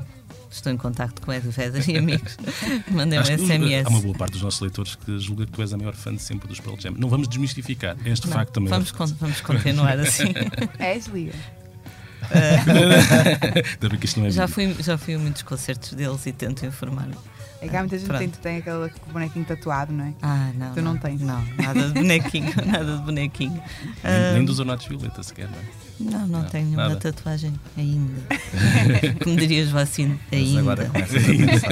[0.56, 2.36] estou em contacto com Ed Vedder e amigos.
[2.90, 3.86] Mandei um SMS.
[3.86, 6.14] há uma boa parte dos nossos leitores que julga que tu és a maior fã
[6.14, 6.94] de sempre dos Pearl Jam.
[6.96, 8.70] Não vamos desmistificar este Não, facto também.
[8.70, 10.32] vamos, con- vamos continuar assim.
[10.78, 11.32] És, Lia.
[13.72, 16.32] Ainda bem que isto não é já, fui, já fui a muitos concertos deles e
[16.32, 17.08] tento informar.
[17.60, 20.12] É que há muita gente que tem, aquele bonequinho tatuado, não é?
[20.20, 20.74] Ah, não.
[20.74, 21.20] Tu não tens?
[21.22, 23.62] Não, nada de bonequinho, nada de bonequinho.
[24.02, 25.62] Nem, nem dos Ornatos Violeta sequer, não é?
[26.00, 27.00] Não, não, Não, tenho nenhuma nada.
[27.00, 28.20] tatuagem ainda.
[29.24, 30.60] Como dirias, vacino, Mas ainda.
[30.60, 31.28] agora começas a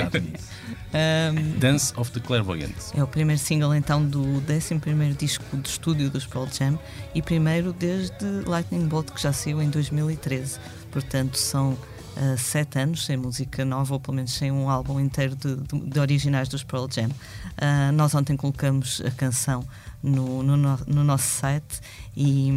[0.07, 0.49] pensar nisso.
[0.95, 2.93] Ahm, Dance of the Clairvoyants.
[2.95, 6.79] é o primeiro single então do 11 disco de estúdio dos Pearl Jam
[7.15, 10.59] e primeiro desde Lightning Bolt, que já saiu em 2013.
[10.91, 11.79] Portanto, são
[12.17, 15.81] ah, sete anos sem música nova, ou pelo menos sem um álbum inteiro de, de-
[15.81, 17.09] de originais dos Pearl Jam.
[17.57, 19.67] Ah, nós ontem colocamos a canção
[20.03, 21.81] no, no- no nosso site
[22.17, 22.51] e,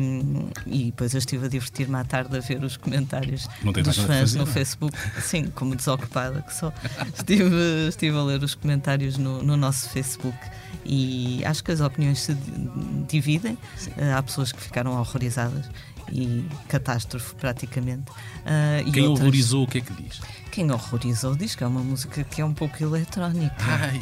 [0.68, 3.48] e depois eu estive a divertir-me à tarde a ver os comentários
[3.84, 4.54] dos fãs fazer, no não é?
[4.54, 4.98] Facebook.
[5.22, 6.74] Sim, como desocupada que sou.
[7.16, 10.38] Estive, estive a ler os comentários no, no nosso Facebook
[10.86, 12.70] e acho que as opiniões se di-
[13.08, 13.58] dividem.
[13.98, 15.66] Eh, há pessoas que ficaram horrorizadas
[16.12, 18.12] e catástrofe praticamente.
[18.86, 20.20] E Quem outras- horrorizou, o que é que diz?
[20.56, 23.56] Quem horrorizou diz que é uma música que é um pouco eletrónica.
[23.60, 24.02] Ai,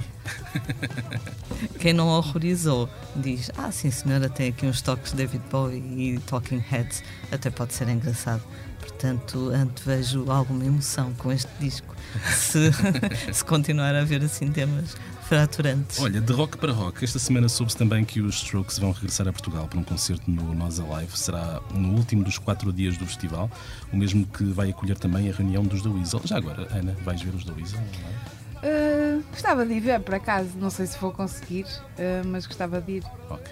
[1.81, 6.19] Quem não horrorizou diz: Ah, sim, senhora, tem aqui uns toques de David Bowie e
[6.19, 8.43] Talking Heads, até pode ser engraçado.
[8.79, 11.95] Portanto, antevejo alguma emoção com este disco,
[12.31, 12.69] se,
[13.33, 15.99] se continuar a haver assim temas fraturantes.
[15.99, 19.31] olha, de rock para rock, esta semana soube-se também que os Strokes vão regressar a
[19.33, 21.17] Portugal para um concerto no Nós Alive.
[21.17, 23.49] Será no último dos quatro dias do festival,
[23.91, 26.21] o mesmo que vai acolher também a reunião dos da Weasel.
[26.25, 27.79] Já agora, Ana, vais ver os da Weasel?
[27.79, 28.43] não é?
[28.65, 31.65] Uh, Gostava de ir ver, por acaso, não sei se vou conseguir,
[31.97, 33.03] eh, mas gostava de ir.
[33.29, 33.51] Ok,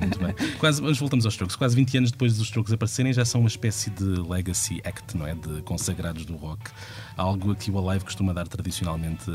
[0.00, 0.34] muito bem.
[0.58, 1.54] Quase, mas voltamos aos Strokes.
[1.54, 5.28] Quase 20 anos depois dos Strokes aparecerem, já são uma espécie de legacy act, não
[5.28, 5.34] é?
[5.36, 6.72] De consagrados do rock.
[7.16, 9.30] Algo a que o Alive costuma dar tradicionalmente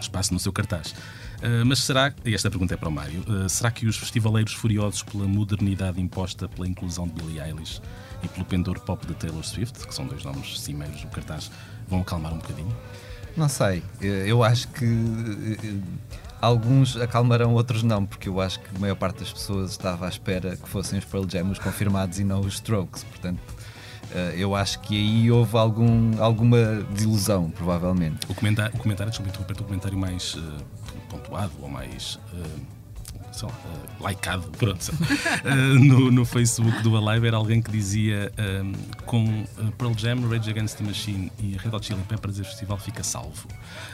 [0.00, 0.90] espaço no seu cartaz.
[0.90, 4.54] Uh, mas será, e esta pergunta é para o Mário, uh, será que os festivaleiros
[4.54, 7.80] furiosos pela modernidade imposta pela inclusão de Billie Eilish
[8.22, 11.50] e pelo pendor pop de Taylor Swift, que são dois nomes cimeiros do cartaz,
[11.88, 12.74] vão acalmar um bocadinho?
[13.36, 15.74] Não sei, eh, eu acho que eh,
[16.40, 20.08] alguns acalmarão, outros não, porque eu acho que a maior parte das pessoas estava à
[20.08, 23.55] espera que fossem os Pearl Jam os confirmados e não os Strokes, portanto eh,
[24.36, 28.18] eu acho que aí houve algum, alguma desilusão, provavelmente.
[28.28, 30.52] O comentário, o comentário interromper, o comentário mais uh,
[31.08, 32.18] pontuado ou mais.
[32.32, 32.75] Uh,
[33.36, 38.32] sei lá, uh, likeado, pronto, uh, no, no Facebook do Alive era alguém que dizia
[38.62, 38.72] um,
[39.04, 39.24] com
[39.58, 43.02] uh, Pearl Jam, Rage Against the Machine e Red Hot Chili Peppers este festival fica
[43.02, 43.46] salvo.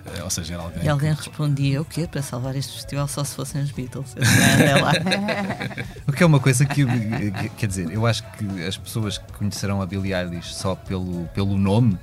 [0.07, 2.07] Uh, ou seja, era alguém E alguém que- respondia: o quê?
[2.07, 4.15] Para salvar este festival só se fossem os Beatles.
[4.17, 4.93] Andei lá.
[6.07, 9.33] O que é uma coisa que, que- quer dizer, eu acho que as pessoas que
[9.33, 11.99] conhecerão a Billie Eilish só pelo, pelo nome,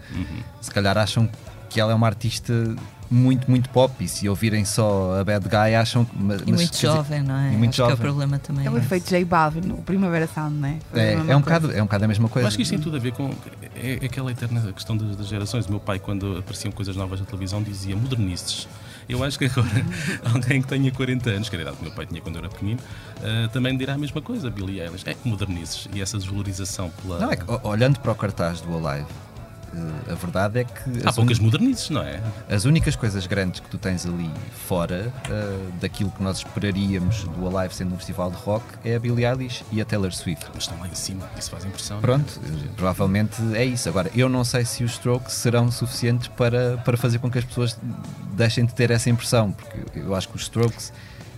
[0.62, 1.30] se calhar acham
[1.70, 2.54] que ela é uma artista
[3.10, 6.16] muito, muito pop e se ouvirem só a Bad Guy acham que.
[6.18, 7.54] Mas, E mas, muito quer dizer, jovem, não é?
[7.54, 8.04] e muito Acho que é o jovem.
[8.06, 8.66] problema também.
[8.66, 10.78] É o efeito J Balvin, o Primavera Sound, não é?
[10.94, 11.40] É, é, um coisa.
[11.40, 12.48] bocado, é um bocado a mesma Eu coisa.
[12.48, 13.32] acho que isto tem tudo a ver com
[13.76, 15.66] é, é aquela eterna questão das, das gerações.
[15.66, 18.68] O meu pai, quando apareciam coisas novas na televisão, dizia modernistas.
[19.08, 19.68] Eu acho que agora
[20.32, 22.36] alguém que tenha 40 anos, que era a idade que o meu pai tinha quando
[22.36, 22.80] eu era pequenino,
[23.24, 25.04] ah, também dirá a mesma coisa, Billy Eilish.
[25.10, 25.90] É modernistas.
[25.94, 27.18] E essa desvalorização pela.
[27.20, 29.08] Não, é que, olhando para o cartaz do Alive,
[30.10, 32.22] a verdade é que Há as, poucas uni- modernistas, não é?
[32.50, 34.30] as únicas coisas grandes que tu tens ali
[34.68, 39.00] fora eh, daquilo que nós esperaríamos do Alive sendo um festival de rock é a
[39.00, 40.46] Billie Eilish e a Taylor Swift.
[40.54, 42.00] Mas estão lá em cima, isso faz impressão.
[42.02, 43.88] Pronto, eh, provavelmente é isso.
[43.90, 47.46] Agora, eu não sei se os Strokes serão suficientes para, para fazer com que as
[47.46, 47.78] pessoas
[48.34, 50.92] deixem de ter essa impressão, porque eu acho que os Strokes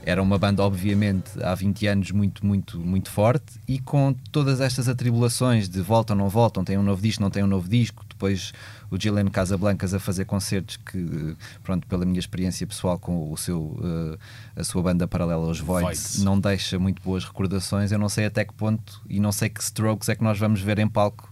[0.03, 4.89] era uma banda, obviamente, há 20 anos muito, muito, muito forte e com todas estas
[4.89, 8.53] atribulações de voltam, não voltam, tem um novo disco, não tem um novo disco, depois
[8.91, 13.79] o Gillian Casablancas a fazer concertos que, pronto, pela minha experiência pessoal com o seu,
[13.83, 16.23] eh, a sua banda paralela aos Voids, Voids.
[16.23, 17.91] não deixa muito boas recordações.
[17.91, 20.61] Eu não sei até que ponto e não sei que strokes é que nós vamos
[20.61, 21.30] ver em palco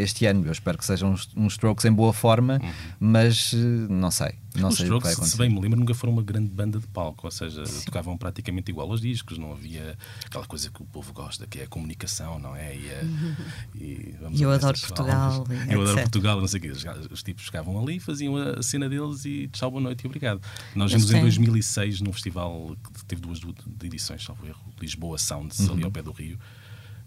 [0.00, 0.44] este ano.
[0.46, 2.60] Eu espero que sejam uns, uns strokes em boa forma,
[2.98, 3.56] mas eh,
[3.88, 4.32] não sei.
[4.56, 6.48] Não Os sei o que Strokes, vai se bem me lembro, nunca foram uma grande
[6.50, 10.82] banda de palco, ou seja, tocavam praticamente igual aos discos, não havia aquela coisa que
[10.82, 12.74] o povo gosta, que é a comunicação, não é?
[12.74, 16.00] E, a- e vamos E eu a adoro Portugal, e Eu adoro.
[16.00, 16.68] Portugal, não sei o quê.
[16.70, 20.40] Os, os tipos chegavam ali, faziam a cena deles e tchau, boa noite e obrigado.
[20.74, 23.40] Nós vimos em têm- 2006 num festival que teve duas
[23.84, 25.72] edições, salvo erro, Lisboa Sounds, Uhum.
[25.74, 26.36] ali ao pé do Rio.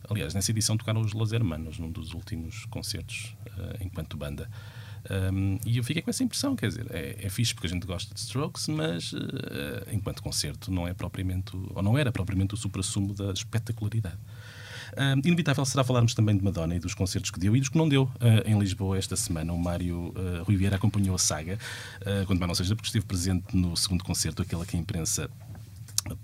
[0.10, 4.50] Aliás, nessa edição tocaram os Los Hermanos, num dos últimos concertos eh, enquanto banda.
[5.10, 7.88] Um, e eu fiquei com essa impressão, quer dizer, é, é fixe porque a gente
[7.88, 12.58] gosta de Strokes, mas eh, enquanto concerto não é propriamente, ou não era propriamente o
[12.58, 14.20] supra-sumo da espetacularidade.
[14.98, 17.78] Um, inevitável será falarmos também de Madonna e dos concertos que deu e dos que
[17.78, 18.10] não deu uh,
[18.46, 19.54] em Lisboa esta semana.
[19.54, 21.58] O Mário uh, Rui Vieira acompanhou a saga,
[22.02, 25.30] uh, quando mais não seja porque esteve presente no segundo concerto, aquele que a imprensa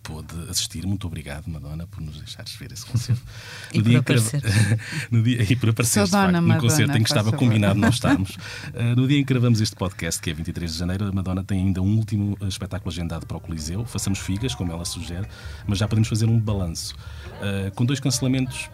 [0.04, 0.86] pôde assistir.
[0.86, 3.22] Muito obrigado, Madonna, por nos deixares ver esse concerto.
[3.74, 4.42] E por em que- aparecer.
[5.12, 7.40] no dia, e por aparecer, Sou facto, dona no Madonna, concerto em que estava favor.
[7.40, 8.32] combinado nós estarmos.
[8.32, 11.44] Uh, no dia em que gravamos este podcast, que é 23 de janeiro, a Madonna
[11.44, 13.86] tem ainda um último uh, espetáculo agendado para o Coliseu.
[13.86, 15.28] Façamos figas, como ela sugere,
[15.68, 16.96] mas já podemos fazer um balanço.
[17.36, 18.70] Uh, com dois cancelamentos,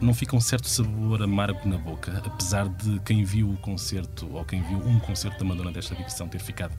[0.00, 4.44] não fica um certo sabor amargo na boca, apesar de quem viu o concerto, ou
[4.44, 6.74] quem viu um concerto da Madonna desta edição, ter ficado,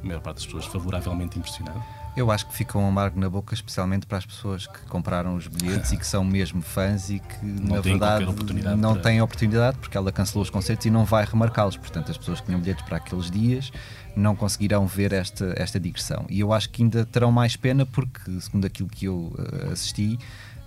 [0.00, 1.82] a maior parte das pessoas, favoravelmente impressionado.
[2.14, 5.46] Eu acho que fica um amargo na boca, especialmente para as pessoas que compraram os
[5.46, 9.22] bilhetes e que são mesmo fãs e que, na têm qualquer verdade, não para- têm
[9.22, 11.76] oportunidade porque ela cancelou os concertos e não vai remarcá-los.
[11.78, 13.72] Portanto, as pessoas que tinham bilhetes para aqueles dias
[14.14, 16.26] não conseguirão ver esta, esta digressão.
[16.28, 20.18] E eu acho que ainda terão mais pena porque, segundo aquilo que eu eh, assisti,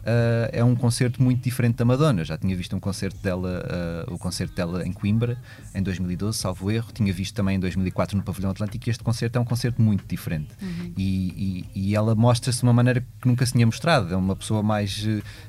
[0.06, 2.22] eh, é um concerto muito diferente da Madonna.
[2.22, 5.38] Eu já tinha visto um concerto dela, eh, o concerto dela em Coimbra,
[5.74, 6.88] em 2012, salvo erro.
[6.94, 10.06] Tinha visto também em 2004 no Pavilhão Atlântico e este concerto é um concerto muito
[10.08, 10.50] diferente.
[10.98, 14.14] E, e- e ela mostra-se de uma maneira que nunca se tinha mostrado.
[14.14, 15.06] É uma pessoa mais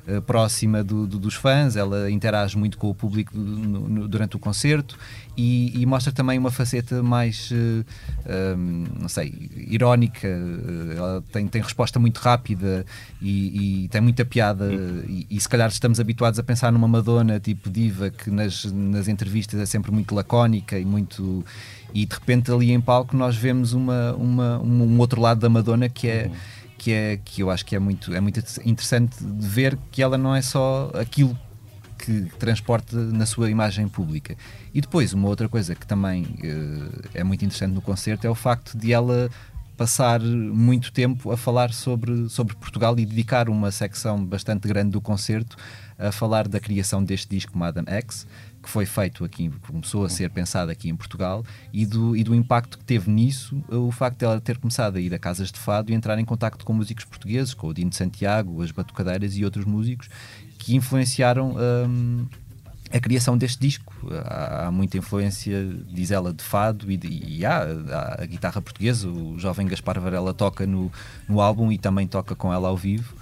[0.07, 4.07] eh, próxima do- do- dos fãs, ela interage muito com o público do- no- no-
[4.07, 4.97] durante o concerto
[5.37, 7.49] e, e mostra também uma faceta mais,
[8.25, 10.27] eh, hum, não sei, irónica.
[10.95, 12.85] Ela tem, tem resposta muito rápida
[13.21, 14.46] e, e tem muita piada.
[15.07, 19.07] E, e se calhar estamos habituados a pensar numa Madonna tipo diva que nas, nas
[19.07, 21.43] entrevistas é sempre muito lacónica e muito.
[21.93, 25.49] E de repente ali em palco nós vemos uma, uma, um, um outro lado da
[25.49, 26.31] Madonna que é.
[26.79, 30.15] Que, é, que eu acho que é muito, é muito interessante de ver que ela
[30.15, 31.35] não é só aquilo
[31.97, 34.37] que, transporte na sua imagem pública.
[34.73, 38.35] E depois, uma outra coisa que também eh, é muito interessante no concerto é o
[38.35, 39.29] facto de ela
[39.77, 44.99] passar muito tempo a falar sobre, sobre Portugal e dedicar uma secção bastante grande do
[44.99, 45.55] concerto
[45.99, 48.27] a falar da criação deste disco Madame X,
[48.61, 52.33] que foi feito aqui, começou a ser pensado aqui em Portugal e do, e do
[52.33, 55.59] impacto que teve nisso o facto de ela ter começado a ir a casas de
[55.59, 59.37] fado e entrar em contacto com músicos portugueses, com o Dino de Santiago, as Batucadeiras
[59.37, 60.09] e outros músicos
[60.57, 61.55] que influenciaram
[61.87, 62.25] hum,
[62.91, 63.93] a criação deste disco.
[64.25, 68.61] Há, há muita influência, diz ela, de fado e, de, e há, há a guitarra
[68.61, 69.07] portuguesa.
[69.07, 70.91] O jovem Gaspar Varela toca no,
[71.27, 73.15] no álbum e também toca com ela ao vivo.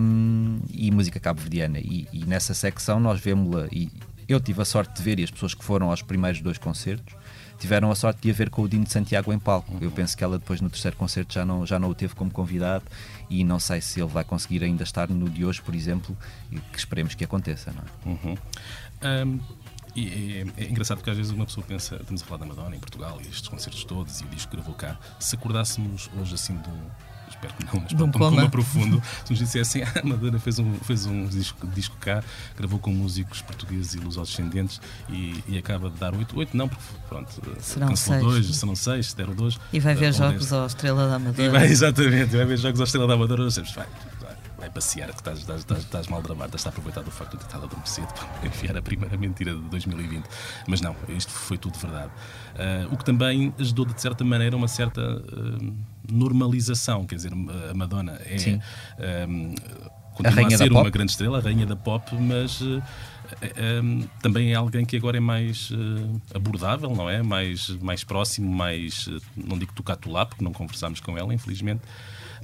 [0.00, 1.78] Hum, e música cabo-verdiana.
[1.78, 3.68] E, e nessa secção nós vemos-la.
[3.70, 3.90] E
[4.28, 7.19] eu tive a sorte de ver, e as pessoas que foram aos primeiros dois concertos
[7.60, 9.76] tiveram a sorte de a ver com o Dino de Santiago em palco.
[9.80, 12.30] Eu penso que ela depois no terceiro concerto já não, já não o teve como
[12.30, 12.84] convidado
[13.28, 16.16] e não sei se ele vai conseguir ainda estar no de hoje, por exemplo,
[16.50, 17.72] e que esperemos que aconteça.
[17.72, 18.08] Não é?
[18.08, 18.36] Uhum.
[19.02, 19.40] Um,
[19.94, 22.74] e é, é engraçado porque às vezes uma pessoa pensa, estamos a falar da Madonna
[22.74, 26.34] em Portugal e estes concertos todos e o disco que gravou cá, se acordássemos hoje
[26.34, 27.09] assim do.
[27.30, 28.36] Espero que não, mas um pronto, um coma.
[28.36, 29.02] coma profundo.
[29.24, 32.22] Se nos dissessem, ah, a Madonna fez um, fez um disco, disco cá,
[32.56, 36.36] gravou com músicos portugueses e lusodescendentes e, e acaba de dar 8.
[36.38, 38.46] 8 não, porque pronto, Serão cancelou seis.
[38.46, 39.58] 2, serão 6, deram 2.
[39.72, 41.50] E vai ver jogos ao Estrela da E Amadora.
[41.50, 43.86] vai, exatamente, vai ver jogos à Estrela da Amadora, nós dizemos, vai,
[44.60, 47.32] vai, vai passear, que estás, estás, estás, estás mal dramado, estás a aproveitar do facto
[47.32, 50.24] de ter estado a dormir cedo para enfiar a primeira mentira de 2020.
[50.68, 52.10] Mas não, isto foi tudo verdade.
[52.56, 55.72] Ah, o que também ajudou, de certa maneira, uma certa ah,
[56.10, 58.38] normalização, quer dizer, a Madonna é.
[58.38, 58.60] Sim.
[58.98, 59.26] ah,
[60.18, 62.60] A continua a, da ser uma grande estrela, a rainha da pop, mas
[63.40, 67.22] eh, um, também é alguém que agora é mais eh, abordável, não é?
[67.22, 69.08] Mais, mais próximo, mais.
[69.08, 71.80] eh, não digo tocar lá, porque não conversámos com ela, infelizmente.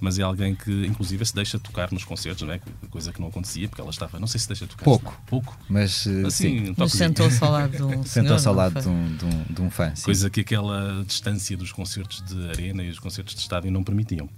[0.00, 2.60] Mas é alguém que, inclusive, se deixa tocar nos concertos, não é?
[2.90, 4.18] Coisa que não acontecia, porque ela estava.
[4.18, 4.84] Não sei se deixa tocar.
[4.84, 5.12] Pouco.
[5.12, 5.24] não.
[5.26, 5.58] Pouco.
[5.68, 8.06] Mas eh, sim, Assim, Mas sentou-se ao lado de um senhor.
[8.06, 9.94] sentou-se ao lado de um, de, um, de um fã.
[9.94, 10.04] sim.
[10.04, 14.28] Coisa que aquela distância dos concertos de arena e os concertos de estádio não permitiam.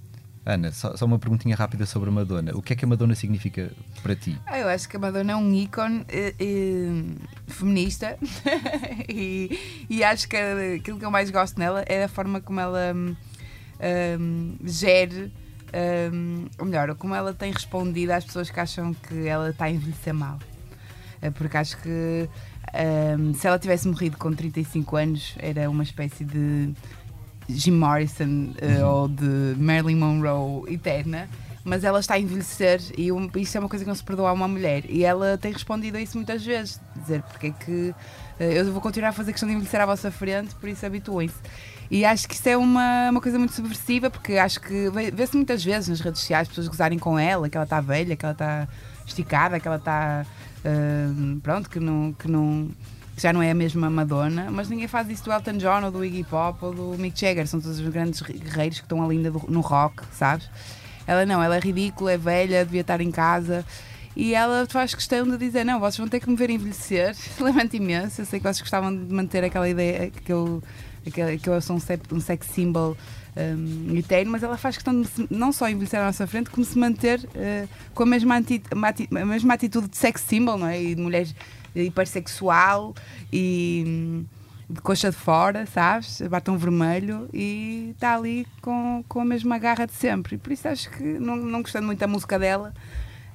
[0.46, 2.52] Ana, só, só uma perguntinha rápida sobre a Madonna.
[2.56, 3.70] O que é que a Madonna significa
[4.02, 4.34] para ti?
[4.46, 7.02] Ah, eu acho que a Madonna é um ícone eh, eh,
[7.46, 8.16] feminista
[9.08, 10.36] e, e acho que
[10.78, 13.14] aquilo que eu mais gosto nela é a forma como ela hum,
[14.18, 15.30] hum, gere,
[16.12, 19.70] hum, ou melhor, como ela tem respondido às pessoas que acham que ela está a
[19.70, 20.38] envelhecer mal.
[21.20, 22.28] Eh, Porque acho que
[23.18, 26.72] hum, se ela tivesse morrido com 35 anos era uma espécie de
[27.48, 31.28] Jim Morrison eh, ou de Marilyn Monroe eterna,
[31.68, 34.30] mas ela está a envelhecer e um, isso é uma coisa que não se perdoa
[34.30, 34.84] a uma mulher.
[34.88, 37.94] E ela tem respondido a isso muitas vezes, dizer porque é que
[38.40, 41.36] eh, eu vou continuar a fazer questão de envelhecer à vossa frente, por isso habituem-se.
[41.90, 45.34] E acho que isso é uma, uma coisa muito subversiva, porque acho que vê- vê-se
[45.36, 48.32] muitas vezes nas redes sociais pessoas gozarem com ela, que ela está velha, que ela
[48.32, 48.68] está
[49.06, 50.26] esticada, que ela está.
[50.64, 51.08] eh,
[51.42, 52.12] pronto, que não.
[52.12, 52.68] Que não
[53.20, 56.04] já não é a mesma Madonna, mas ninguém faz isso do Elton John ou do
[56.04, 59.32] Iggy Pop ou do Mick Jagger, são todos os grandes guerreiros que estão ali ainda
[59.48, 60.48] no rock, sabes?
[61.08, 63.64] Ela não, ela é ridícula, é velha, devia estar em casa.
[64.14, 67.16] E ela faz questão de dizer: Não, vocês vão ter que me ver envelhecer.
[67.40, 68.20] Lamento imenso.
[68.20, 70.62] Eu sei que vocês gostavam de manter aquela ideia que eu,
[71.10, 72.94] que, eu sou um, se- sex symbol
[73.34, 76.76] um, eterno, mas ela faz questão de não só envelhecer à nossa frente, como se
[76.78, 80.82] manter eh, com a mesma, a mesma atitude de sex symbol, não é?
[80.82, 81.26] E de mulher
[81.74, 82.94] hipersexual
[83.32, 84.24] e
[84.70, 86.20] de coxa de fora, sabes?
[86.28, 90.34] Batom vermelho e está ali com, com a mesma garra de sempre.
[90.36, 92.74] E por isso acho que, não, não gostando muito da música dela,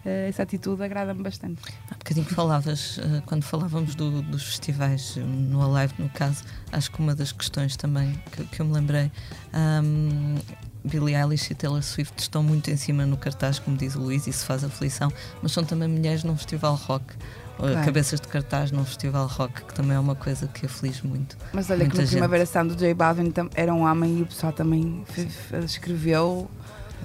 [0.06, 1.60] eh, essa atitude agrada-me bastante.
[1.90, 6.92] Há bocadinho falavas, eh, quando falávamos do- dos festivais, eh, no Alive, no caso, acho
[6.92, 9.12] que uma das questões também que, que eu me lembrei,
[9.52, 10.38] ahm,
[10.86, 14.28] Billie Eilish e Taylor Swift estão muito em cima no cartaz, como diz o Luís,
[14.28, 17.06] isso faz aflição, mas são também mulheres num festival rock.
[17.60, 17.86] Eh, Claro.
[17.86, 21.38] Cabeças de cartaz num festival rock, que também é uma coisa que aflige muito.
[21.54, 22.12] Mas olha que no gente.
[22.12, 25.04] Primavera Sound do J Balvin era um homem e o pessoal também
[25.66, 26.50] escreveu.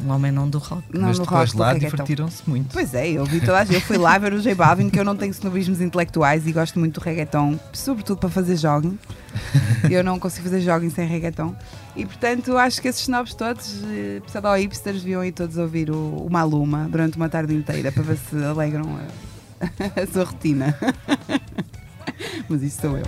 [0.04, 0.84] Um homem não do rock.
[0.92, 1.90] Não, Mas no depois rock do lá reggaeton.
[1.96, 2.72] divertiram-se muito.
[2.72, 3.74] Pois é, eu vi toda a gente.
[3.74, 6.78] Eu fui lá ver o J Balvin, que eu não tenho snobismos intelectuais e gosto
[6.78, 8.96] muito do reggaeton, sobretudo para fazer jogging.
[9.90, 11.54] Eu não consigo fazer jogging sem reggaeton.
[11.96, 15.94] E portanto, acho que esses snobs todos, eh, pseudo hipsters, deviam ir todos ouvir o,
[16.26, 19.02] o Maluma durante uma tarde inteira para ver se alegram a,
[19.96, 20.76] a sua rotina.
[22.48, 23.04] Mas isso sou eu.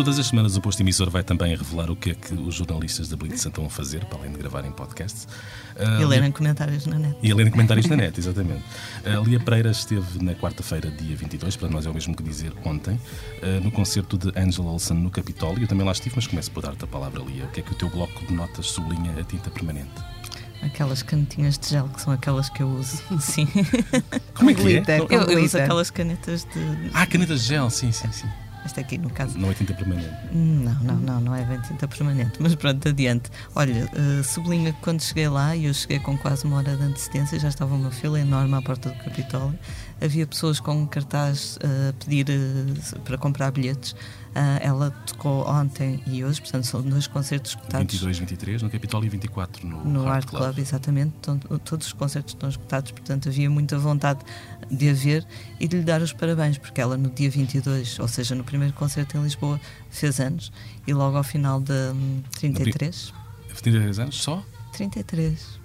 [0.00, 3.10] Todas as semanas o posto emissor vai também revelar o que é que os jornalistas
[3.10, 5.28] da Blitz estão a fazer, para além de gravarem podcasts.
[5.78, 7.18] Ah, E lerem comentários na net.
[7.22, 8.64] E lerem comentários na net, exatamente.
[9.04, 12.50] A Lia Pereira esteve na quarta-feira, dia 22, para nós é o mesmo que dizer
[12.64, 12.98] ontem,
[13.42, 15.64] ah, no concerto de Angela Olsen no Capitólio.
[15.64, 17.44] Eu também lá estive, mas começo por dar-te a palavra, Lia.
[17.44, 20.00] O que é que o teu bloco de notas sublinha a tinta permanente?
[20.62, 23.02] Aquelas canetinhas de gel que são aquelas que eu uso.
[23.20, 23.46] Sim.
[24.32, 24.82] Como é que é?
[25.10, 26.90] Eu, eu uso aquelas canetas de.
[26.94, 28.28] Ah, canetas de gel, sim, sim, sim.
[28.64, 29.38] Esta aqui, no caso.
[29.38, 30.10] Não é tinta permanente.
[30.32, 33.30] Não, não, não, não é bem tinta permanente, mas pronto, adiante.
[33.54, 36.82] Olha, eh, sublinho que quando cheguei lá, e eu cheguei com quase uma hora de
[36.82, 39.58] antecedência, já estava uma fila enorme à porta do Capitólio,
[40.00, 43.94] havia pessoas com cartaz eh, a pedir eh, para comprar bilhetes.
[44.34, 49.06] Ah, ela tocou ontem e hoje, portanto são dois concertos escutados 22, 23 no Capitólio
[49.08, 51.12] e 24 no, no Art Art Club, exatamente.
[51.18, 54.20] Então, todos os concertos estão escutados, portanto havia muita vontade
[54.70, 55.26] de a ver
[55.58, 58.72] e de lhe dar os parabéns, porque ela no dia 22, ou seja, no primeiro
[58.74, 60.52] concerto em Lisboa, fez anos
[60.86, 63.12] e logo ao final de hum, 33.
[63.48, 64.44] 23 anos só?
[64.72, 65.60] 33.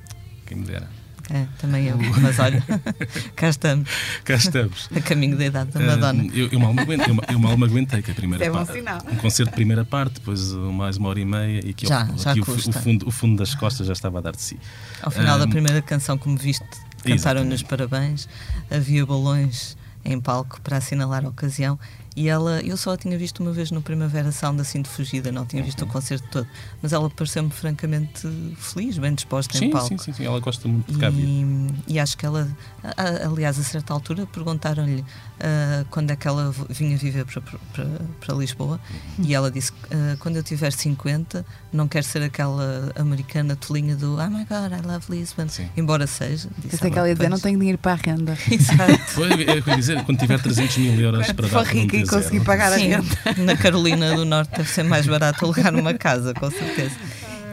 [0.48, 1.05] Quem me dera.
[1.30, 2.64] É, também eu, mas olha,
[3.36, 3.90] cá estamos,
[4.24, 4.88] Cá estamos.
[4.96, 6.24] a caminho da idade da Madonna.
[6.24, 8.50] Ah, eu, eu mal me aguentei, eu, eu mal me aguentei que a primeira é
[8.50, 8.74] bom parte.
[8.74, 9.02] sinal.
[9.12, 12.06] Um concerto de primeira parte, depois uh, mais uma hora e meia e aqui, Já,
[12.08, 14.42] ao- já aqui o, o fundo, o fundo das costas já estava a dar de
[14.42, 14.60] si.
[15.02, 16.64] Ao final da Hum, primeira canção, como viste,
[17.04, 18.30] cantaram-nos parabéns,
[18.70, 21.80] havia balões em palco para assinalar a ocasião
[22.16, 25.32] e ela, eu só a tinha visto uma vez no Primavera Sound assim de fugida,
[25.32, 25.66] não tinha Uhum.
[25.66, 26.48] visto o concerto todo,
[26.82, 28.22] mas ela pareceu-me francamente
[28.58, 29.88] feliz, bem disposta em Sim, palco.
[29.90, 31.26] sim, sim, sim, ela gosta muito de cá vir.
[31.26, 31.46] E,
[31.88, 32.48] e acho que ela,
[32.84, 35.04] a- aliás, a certa altura perguntaram-lhe
[35.40, 37.86] ah, quando é que ela vinha viver para, para,
[38.22, 38.80] para Lisboa
[39.20, 44.16] e ela disse: ah, quando eu tiver 50, não quero ser aquela americana tolinha do
[44.18, 45.70] Oh my God, I love Lisbon, Sim.
[45.76, 46.50] embora seja.
[46.58, 48.38] Disse Pensei que ela ia dizer, não tenho dinheiro para a renda.
[48.50, 49.12] Exato.
[49.12, 51.64] Foi, é o que eu ia dizer, quando tiver 300 mil euros para dar um
[51.64, 53.44] rica e T0, conseguir pagar a Sim, renda.
[53.44, 56.96] na Carolina do Norte deve ser mais barato alugar uma casa, com certeza.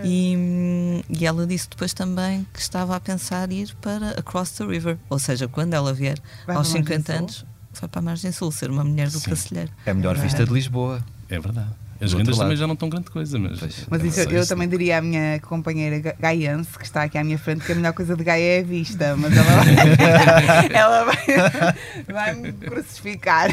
[0.05, 4.98] E, e ela disse depois também que estava a pensar ir para Across the River,
[5.09, 7.18] ou seja, quando ela vier Vai aos para a Margem 50 Sul?
[7.22, 7.46] anos,
[7.80, 9.30] vai para a Margem Sul, ser uma mulher do Sim.
[9.30, 9.70] Cacilheiro.
[9.86, 11.03] É a melhor vista de Lisboa.
[11.28, 11.70] É verdade.
[12.03, 13.59] As rendas também já não estão grande coisa, mas.
[13.61, 13.86] Pois.
[13.88, 17.38] Mas isso eu também diria à minha companheira ga- gaiense, que está aqui à minha
[17.38, 21.74] frente, que a melhor coisa de Gaia é a vista, mas ela vai, ela vai,
[22.12, 23.50] vai me crucificar.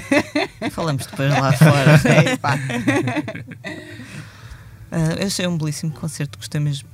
[0.72, 2.00] Falamos depois lá fora.
[2.10, 2.58] É, pá.
[5.20, 6.88] Eu achei um belíssimo concerto, gostei mesmo.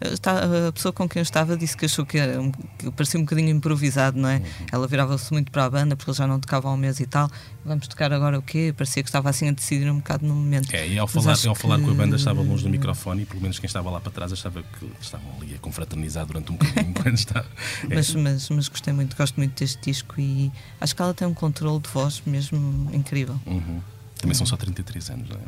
[0.00, 2.90] Ah, está- a pessoa com quem eu estava disse que achou que, era um, que
[2.92, 4.42] parecia um bocadinho improvisado, não é?
[4.72, 7.06] Ela virava-se muito para a banda porque eles já não tocavam há um mês e
[7.06, 7.30] tal.
[7.64, 8.72] Vamos tocar agora o quê?
[8.76, 10.74] Parecia que estava assim a decidir um bocado no momento.
[10.74, 13.26] É, e ao falar, ao falar com a banda que- estava longe do microfone e
[13.26, 16.56] pelo menos quem estava lá para trás achava que estavam ali a confraternizar durante um
[16.56, 17.46] bocadinho estava.
[17.90, 20.50] É, Mas, mas, mas gostei muito, gosto muito deste disco e
[20.80, 23.38] acho que ela tem um controle de voz mesmo incrível.
[23.46, 23.80] uhum.
[24.20, 25.40] Também são só 33 anos, não é?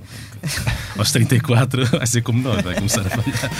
[0.98, 3.50] Aos 34 vai ser como nós, vai começar a falhar.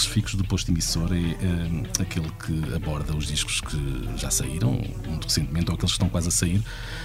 [0.00, 4.30] Dos blocos fixos do posto emissor é eh, aquele que aborda os discos que já
[4.30, 6.62] saíram, muito recentemente, ou aqueles que estão quase a sair.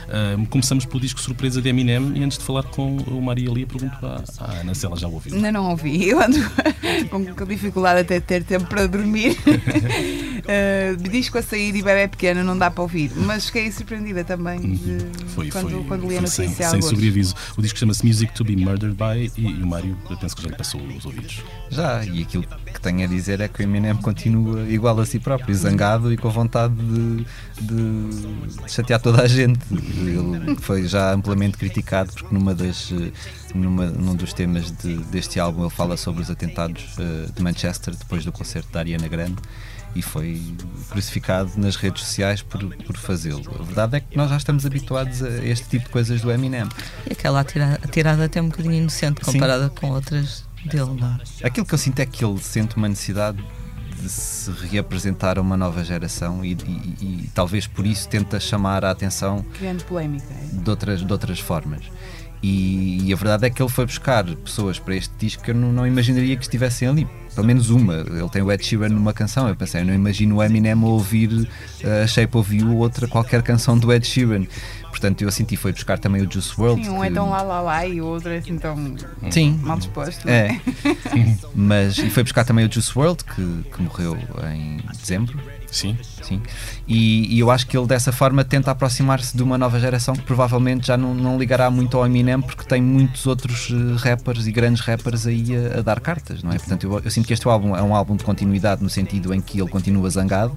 [0.07, 3.67] Eh, começamos pelo disco surpresa de Eminem e antes de falar com o Maria Lia,
[3.67, 5.35] pergunto à, à Ana se ela já o ouviu.
[5.35, 6.07] Ainda não ouvi.
[6.07, 6.37] Eu ando
[7.09, 9.37] com, dificuldade até de ter tempo para dormir.
[10.45, 13.11] Uh, disco a sair e bebê pequeno não dá para ouvir.
[13.15, 15.11] Mas fiquei surpreendida também de, Uhum.
[15.27, 16.67] Foi, quando, foi, quando li a foi sem, notícia.
[16.69, 16.89] sem alguns.
[16.91, 17.35] sobreaviso.
[17.57, 20.43] O disco chama-se Music to be Murdered by e, e o Mário, eu penso que
[20.43, 21.41] já lhe passou os ouvidos.
[21.69, 25.19] Já, e aquilo que tenho a dizer é que o Eminem continua igual a si
[25.19, 27.25] próprio, zangado e com vontade de,
[27.61, 29.59] de- chatear toda a gente.
[29.71, 32.91] Ele foi já amplamente criticado porque numa das,
[33.55, 37.95] numa, num dos temas de- deste álbum ele fala sobre os atentados eh, de Manchester
[37.95, 39.41] depois do concerto da Ariana Grande
[39.95, 40.41] e foi
[40.91, 43.43] crucificado nas redes sociais por, por fazê-lo.
[43.59, 46.67] A verdade é que nós já estamos habituados a este tipo de coisas do Eminem.
[47.09, 49.31] E aquela atirada até um bocadinho inocente Sim.
[49.31, 51.07] comparada com outras dele, não
[51.41, 51.47] é?
[51.47, 53.43] Aquilo que eu sinto é que ele sente uma necessidade
[54.01, 56.95] de se reapresentar a uma nova geração e, e-
[57.25, 60.25] e talvez por isso tenta chamar a atenção Criando polémica.
[60.31, 60.61] é.
[60.61, 61.81] de outras, de outras formas.
[62.43, 65.55] E, e a verdade é que ele foi buscar pessoas para este disco que eu
[65.55, 67.07] não, não imaginaria que estivessem ali.
[67.33, 67.95] Pelo menos uma.
[67.95, 69.47] Ele tem o Ed Sheeran numa canção.
[69.49, 72.77] Eu pensei, eu não imagino o Eminem a ouvir uh, a Shape of You ou
[72.77, 74.45] outra qualquer canção do Ed Sheeran.
[75.05, 76.83] Portanto, eu senti foi buscar também o Juice WRLD.
[76.85, 78.95] Sim, um que- é tão lá lá lá e o outro é assim tão
[79.29, 79.59] Sim.
[79.61, 80.27] mal disposto.
[80.27, 80.59] É.
[81.53, 84.17] Mas e foi buscar também o Juice WRLD que, que morreu
[84.51, 85.39] em dezembro.
[85.71, 85.95] Sim.
[86.23, 86.41] Sim.
[86.87, 90.21] E, e eu acho que ele dessa forma tenta aproximar-se de uma nova geração que
[90.23, 94.51] provavelmente já não, não ligará muito ao Eminem porque tem muitos outros eh, rappers e
[94.51, 96.57] grandes rappers aí a, a dar cartas, não é?
[96.57, 99.41] Portanto, eu, eu sinto que este álbum é um álbum de continuidade no sentido em
[99.41, 100.55] que ele continua zangado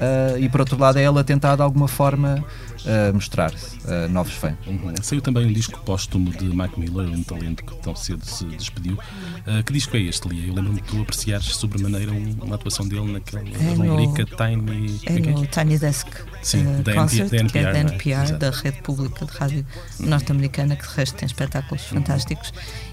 [0.00, 2.42] ah, e por outro lado é ele a tentar de alguma forma
[2.86, 4.54] ah, mostrar-se a novos fãs.
[4.66, 4.94] Uhum.
[5.02, 8.98] Saiu também um disco póstumo de Mac Miller, um talento que tão cedo se despediu.
[9.46, 10.46] Ah, que disco é este, Lia?
[10.48, 15.00] Eu lembro-me de tu apreciares sobremaneira um- uma atuação dele naquela É no- rubrica Tiny.
[15.06, 16.08] É como no Tiny Desk
[16.42, 17.80] Sim, eh, da Concert, da que é da NPR, é?
[17.80, 19.66] NPR, da rede pública de rádio
[20.00, 22.52] norte-americana, que de resto tem espetáculos fantásticos.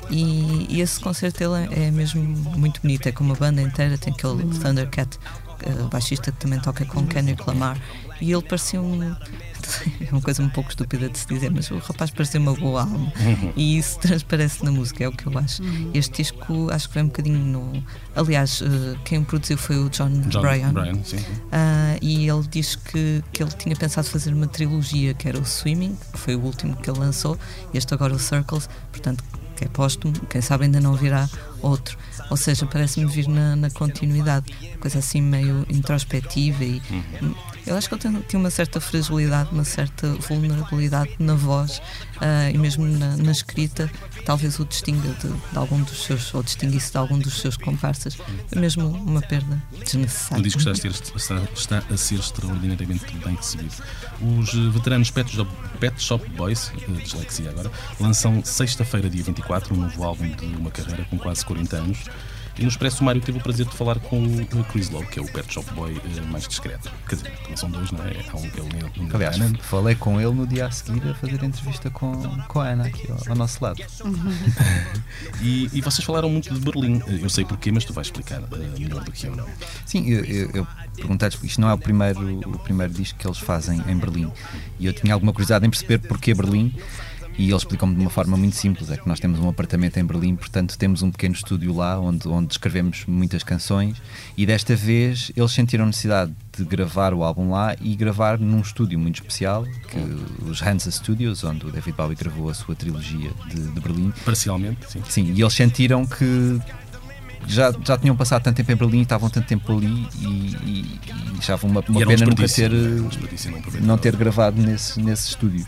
[0.09, 2.21] E, e esse concerto ele é é mesmo
[2.57, 5.17] muito bonito, é com uma banda inteira, tem aquele Thundercat,
[5.89, 7.77] baixista que também toca com Kendrick Lamar,
[8.19, 8.99] e ele parecia um.
[10.01, 12.81] É uma coisa um pouco estúpida de se dizer, mas o rapaz parecia uma boa
[12.81, 13.13] alma
[13.55, 15.61] e isso transparece na música, é o que eu acho.
[15.93, 17.83] Este disco acho que vem um bocadinho no.
[18.15, 20.73] Aliás, eh, quem o produziu foi o John, John Bryan.
[20.73, 21.25] Bryan, sim, sim.
[21.51, 25.45] Ah, e ele diz que, que ele tinha pensado fazer uma trilogia, que era o
[25.45, 27.37] Swimming, que foi o último que ele lançou,
[27.73, 29.23] e este agora o Circles, portanto,
[29.55, 31.29] que é póstumo, quem sabe ainda não virá
[31.61, 31.97] outro.
[32.29, 36.81] Ou seja, parece-me vir na, na continuidade, coisa assim meio introspectiva e.
[37.65, 41.81] Eu acho que ele tem, tinha uma certa fragilidade, uma certa vulnerabilidade na voz
[42.19, 46.33] ah, e mesmo na, na escrita, que talvez o distinga de, de algum dos seus,
[46.33, 48.17] ou distinguisse de algum dos seus comparsas.
[48.51, 50.39] É mesmo uma perda desnecessária.
[50.39, 53.75] O disco está a ser, está, está a ser extraordinariamente bem recebido.
[54.21, 59.77] Os veteranos Pet Shop, Pet Shop Boys, eh, dislexia agora, lançam sexta-feira, dia 24, um
[59.77, 61.99] novo álbum de uma carreira com quase 40 anos.
[62.57, 65.21] E no Expresso Mário teve o prazer de falar com o Chris Lowe, que é
[65.21, 66.91] o Pet Shop Boy eh, mais discreto.
[67.07, 68.13] Quer dizer, também são dois, não é?
[68.29, 71.07] Há um que é o Neil Neil Aliás, falei com ele no dia a seguir
[71.07, 72.13] a fazer entrevista com,
[72.47, 73.81] com a Ana aqui ao, ao nosso lado.
[75.41, 77.01] E, e vocês falaram muito de Berlim.
[77.07, 79.45] Eu sei porquê, mas tu vais explicar eh, melhor do que eu, não?
[79.85, 83.37] Sim, eu, eu, eu porque isto não é o primeiro, o primeiro disco que eles
[83.37, 84.31] fazem em Berlim.
[84.79, 86.73] E eu tinha alguma curiosidade em perceber porquê Berlim.
[87.37, 90.05] E eles explicam-me de uma forma muito simples: é que nós temos um apartamento em
[90.05, 94.01] Berlim, portanto temos um pequeno estúdio lá onde, onde escrevemos muitas canções.
[94.37, 98.99] E desta vez eles sentiram necessidade de gravar o álbum lá e gravar num estúdio
[98.99, 103.61] muito especial, que os Hansa Studios, onde o David Bowie gravou a sua trilogia de,
[103.61, 104.11] de Berlim.
[104.25, 105.01] Parcialmente, sim.
[105.07, 106.59] Sim, e eles sentiram que
[107.47, 110.99] já, já tinham passado tanto tempo em Berlim, estavam tanto tempo ali e, e,
[111.33, 113.79] e achavam uma, uma pena nunca ter, não é?
[113.79, 115.65] Não não ter gravado nesses, nesses estúdios.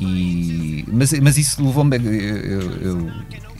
[0.00, 3.10] E, mas, mas isso levou-me eu- eu- eu-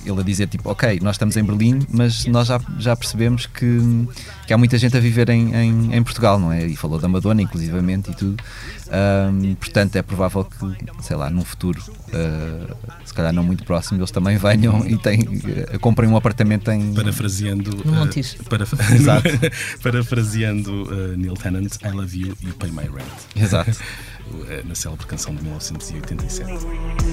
[0.07, 4.09] ele a dizer tipo, ok, nós estamos em Berlim, mas nós já, já percebemos que,
[4.47, 6.65] que há muita gente a viver em, em, em Portugal, não é?
[6.67, 8.43] E falou da Madonna, inclusivamente, e tudo.
[8.91, 11.81] Ahm, portanto, é provável que, sei lá, num futuro,
[12.15, 12.75] ah,
[13.05, 15.21] se calhar não muito próximo, eles também venham e têm,
[15.71, 16.95] eh, comprem um apartamento em.
[16.95, 17.71] Parafraseando.
[17.85, 18.37] No eh, Montijo.
[18.49, 19.29] paraf- Exato.
[19.83, 23.07] parafraseando eh, Neil Tennant, I love you, you pay my rent.
[23.37, 23.77] Exato.
[24.49, 26.53] Eh, Na célebre canção de 1987.
[26.53, 26.59] in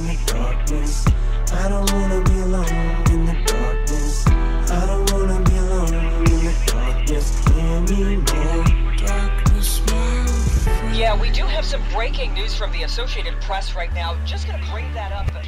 [0.08, 1.06] the darkness.
[1.52, 2.68] I don't wanna be alone
[3.10, 4.26] in the darkness.
[4.28, 8.66] I don't wanna be alone in the darkness anymore.
[8.98, 10.26] Darkness, my
[10.64, 10.96] friend.
[10.96, 14.16] Yeah, we do have some breaking news from the Associated Press right now.
[14.26, 15.48] Just gonna bring that up because.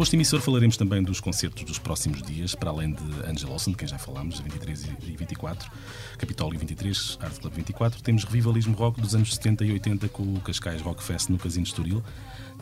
[0.00, 3.78] Posto emissor falaremos também dos concertos dos próximos dias, para além de Angela Olsen, de
[3.78, 5.70] quem já falámos, 23 e 24,
[6.16, 8.02] Capitólio 23, Art Club 24.
[8.02, 11.66] Temos revivalismo rock dos anos 70 e 80 com o Cascais Rock Fest no Casino
[11.66, 12.02] Estoril,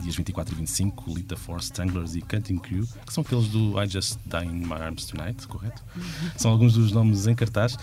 [0.03, 3.86] dias 24 e 25, Lita Force, Stranglers e Cutting Crew, que são aqueles do I
[3.86, 5.82] Just Die in My Arms Tonight, correto?
[6.36, 7.76] São alguns dos nomes em cartaz.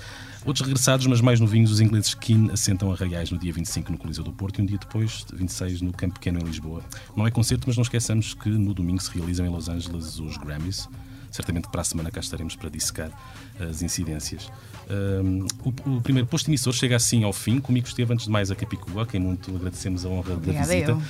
[0.45, 3.97] Outros regressados, mas mais novinhos, os ingleses Keane assentam a Reais no dia 25 no
[3.97, 6.83] Coliseu do Porto e um dia depois, 26, no Campo Pequeno em Lisboa.
[7.15, 10.37] Não é concerto, mas não esqueçamos que no domingo se realizam em Los Angeles os
[10.37, 10.87] Grammys.
[11.35, 13.11] Certamente para a semana cá estaremos para dissecar
[13.59, 14.49] as incidências.
[14.89, 17.59] Um, o, o primeiro posto emissor chega assim ao fim.
[17.59, 20.65] Comigo esteve antes de mais a Capicua, a quem muito agradecemos a honra da Obrigada,
[20.65, 20.91] visita.
[20.91, 21.01] eu.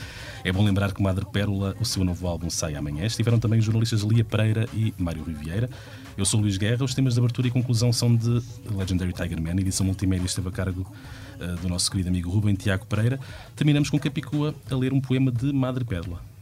[0.43, 3.05] É bom lembrar que Madre Pérola, o seu novo álbum sai amanhã.
[3.05, 5.69] Estiveram também os jornalistas Lia Pereira e Mário Riviera.
[6.17, 6.83] Eu sou Luís Guerra.
[6.83, 8.41] Os temas de abertura e conclusão são de
[8.75, 9.51] Legendary Tiger Man.
[9.51, 10.91] A edição multimédia esteve a cargo
[11.39, 13.19] eh, do nosso querido amigo Rubem Tiago Pereira.
[13.55, 16.34] Terminamos com Capicua a ler um poema de Madre Pérola.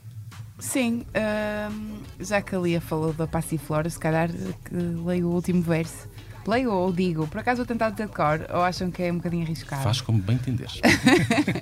[0.63, 5.61] Sim, hum, já que a Lia falou da Passiflora, se calhar que leio o último
[5.61, 6.07] verso.
[6.47, 9.43] Leio ou digo, por acaso vou tentar de cor, ou acham que é um bocadinho
[9.43, 9.83] arriscado?
[9.83, 10.79] Faz como bem entenderes.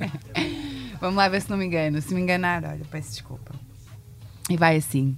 [1.02, 2.00] Vamos lá ver se não me engano.
[2.00, 3.56] Se me enganar, olha, peço desculpa.
[4.48, 5.18] E vai assim.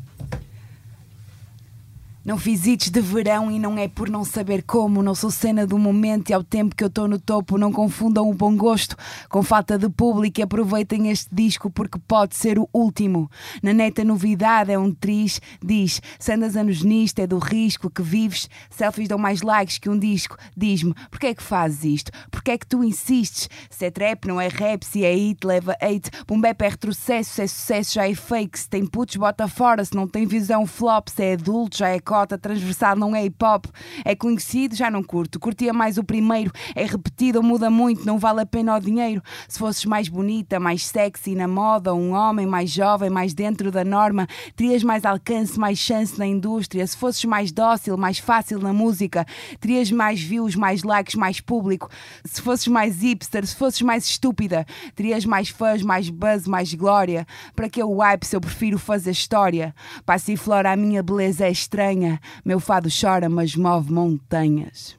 [2.26, 5.04] Não fiz hits de verão e não é por não saber como.
[5.04, 7.58] Não sou cena do momento e ao tempo que eu estou no topo.
[7.58, 8.96] Não confundam o bom gosto
[9.28, 13.30] com falta de público e aproveitem este disco porque pode ser o último.
[13.62, 16.02] Na neta novidade é um triz, diz.
[16.18, 18.50] Se andas anos nisto é do risco que vives.
[18.70, 20.38] Selfies dão mais likes que um disco.
[20.56, 22.12] Diz-me, porquê é que fazes isto?
[22.32, 23.50] Porquê é que tu insistes?
[23.70, 24.86] Se é trap, não é rap.
[24.86, 26.10] Se é hit, leva hate.
[26.26, 27.32] Boom-bap é retrocesso.
[27.32, 28.58] Se é sucesso, já é fake.
[28.58, 29.84] Se tem putos, bota fora.
[29.84, 31.10] Se não tem visão, flop.
[31.10, 32.38] Se é adulto, já é cota.
[32.38, 33.66] Transversal não é hip hop.
[34.06, 35.40] É conhecido, já não curto.
[35.40, 36.52] Curtia mais o primeiro.
[36.76, 38.06] É repetido, muda muito.
[38.06, 39.20] Não vale a pena o dinheiro.
[39.48, 43.84] Se fosses mais bonita, mais sexy na moda, um homem mais jovem, mais dentro da
[43.84, 46.86] norma, terias mais alcance, mais chance na indústria.
[46.86, 49.26] Se fosses mais dócil, mais fácil na música,
[49.60, 51.90] terias mais views, mais likes, mais público.
[52.24, 57.26] Se fosses mais hipster, se fosses mais estúpida, terias mais fãs, mais buzz, mais glória.
[57.56, 59.74] Para que o hype se eu prefiro fazer história?
[60.06, 62.03] Passe e flora, a minha beleza é estranha
[62.44, 64.98] meu fado chora, mas move montanhas.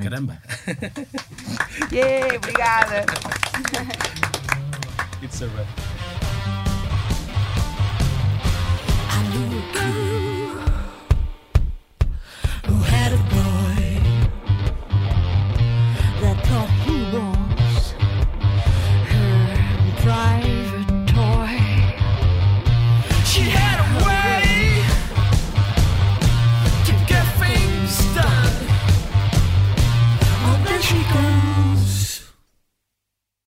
[0.00, 0.40] Caramba!
[1.92, 3.04] yeah, obrigada!
[5.22, 5.66] It's a wrap.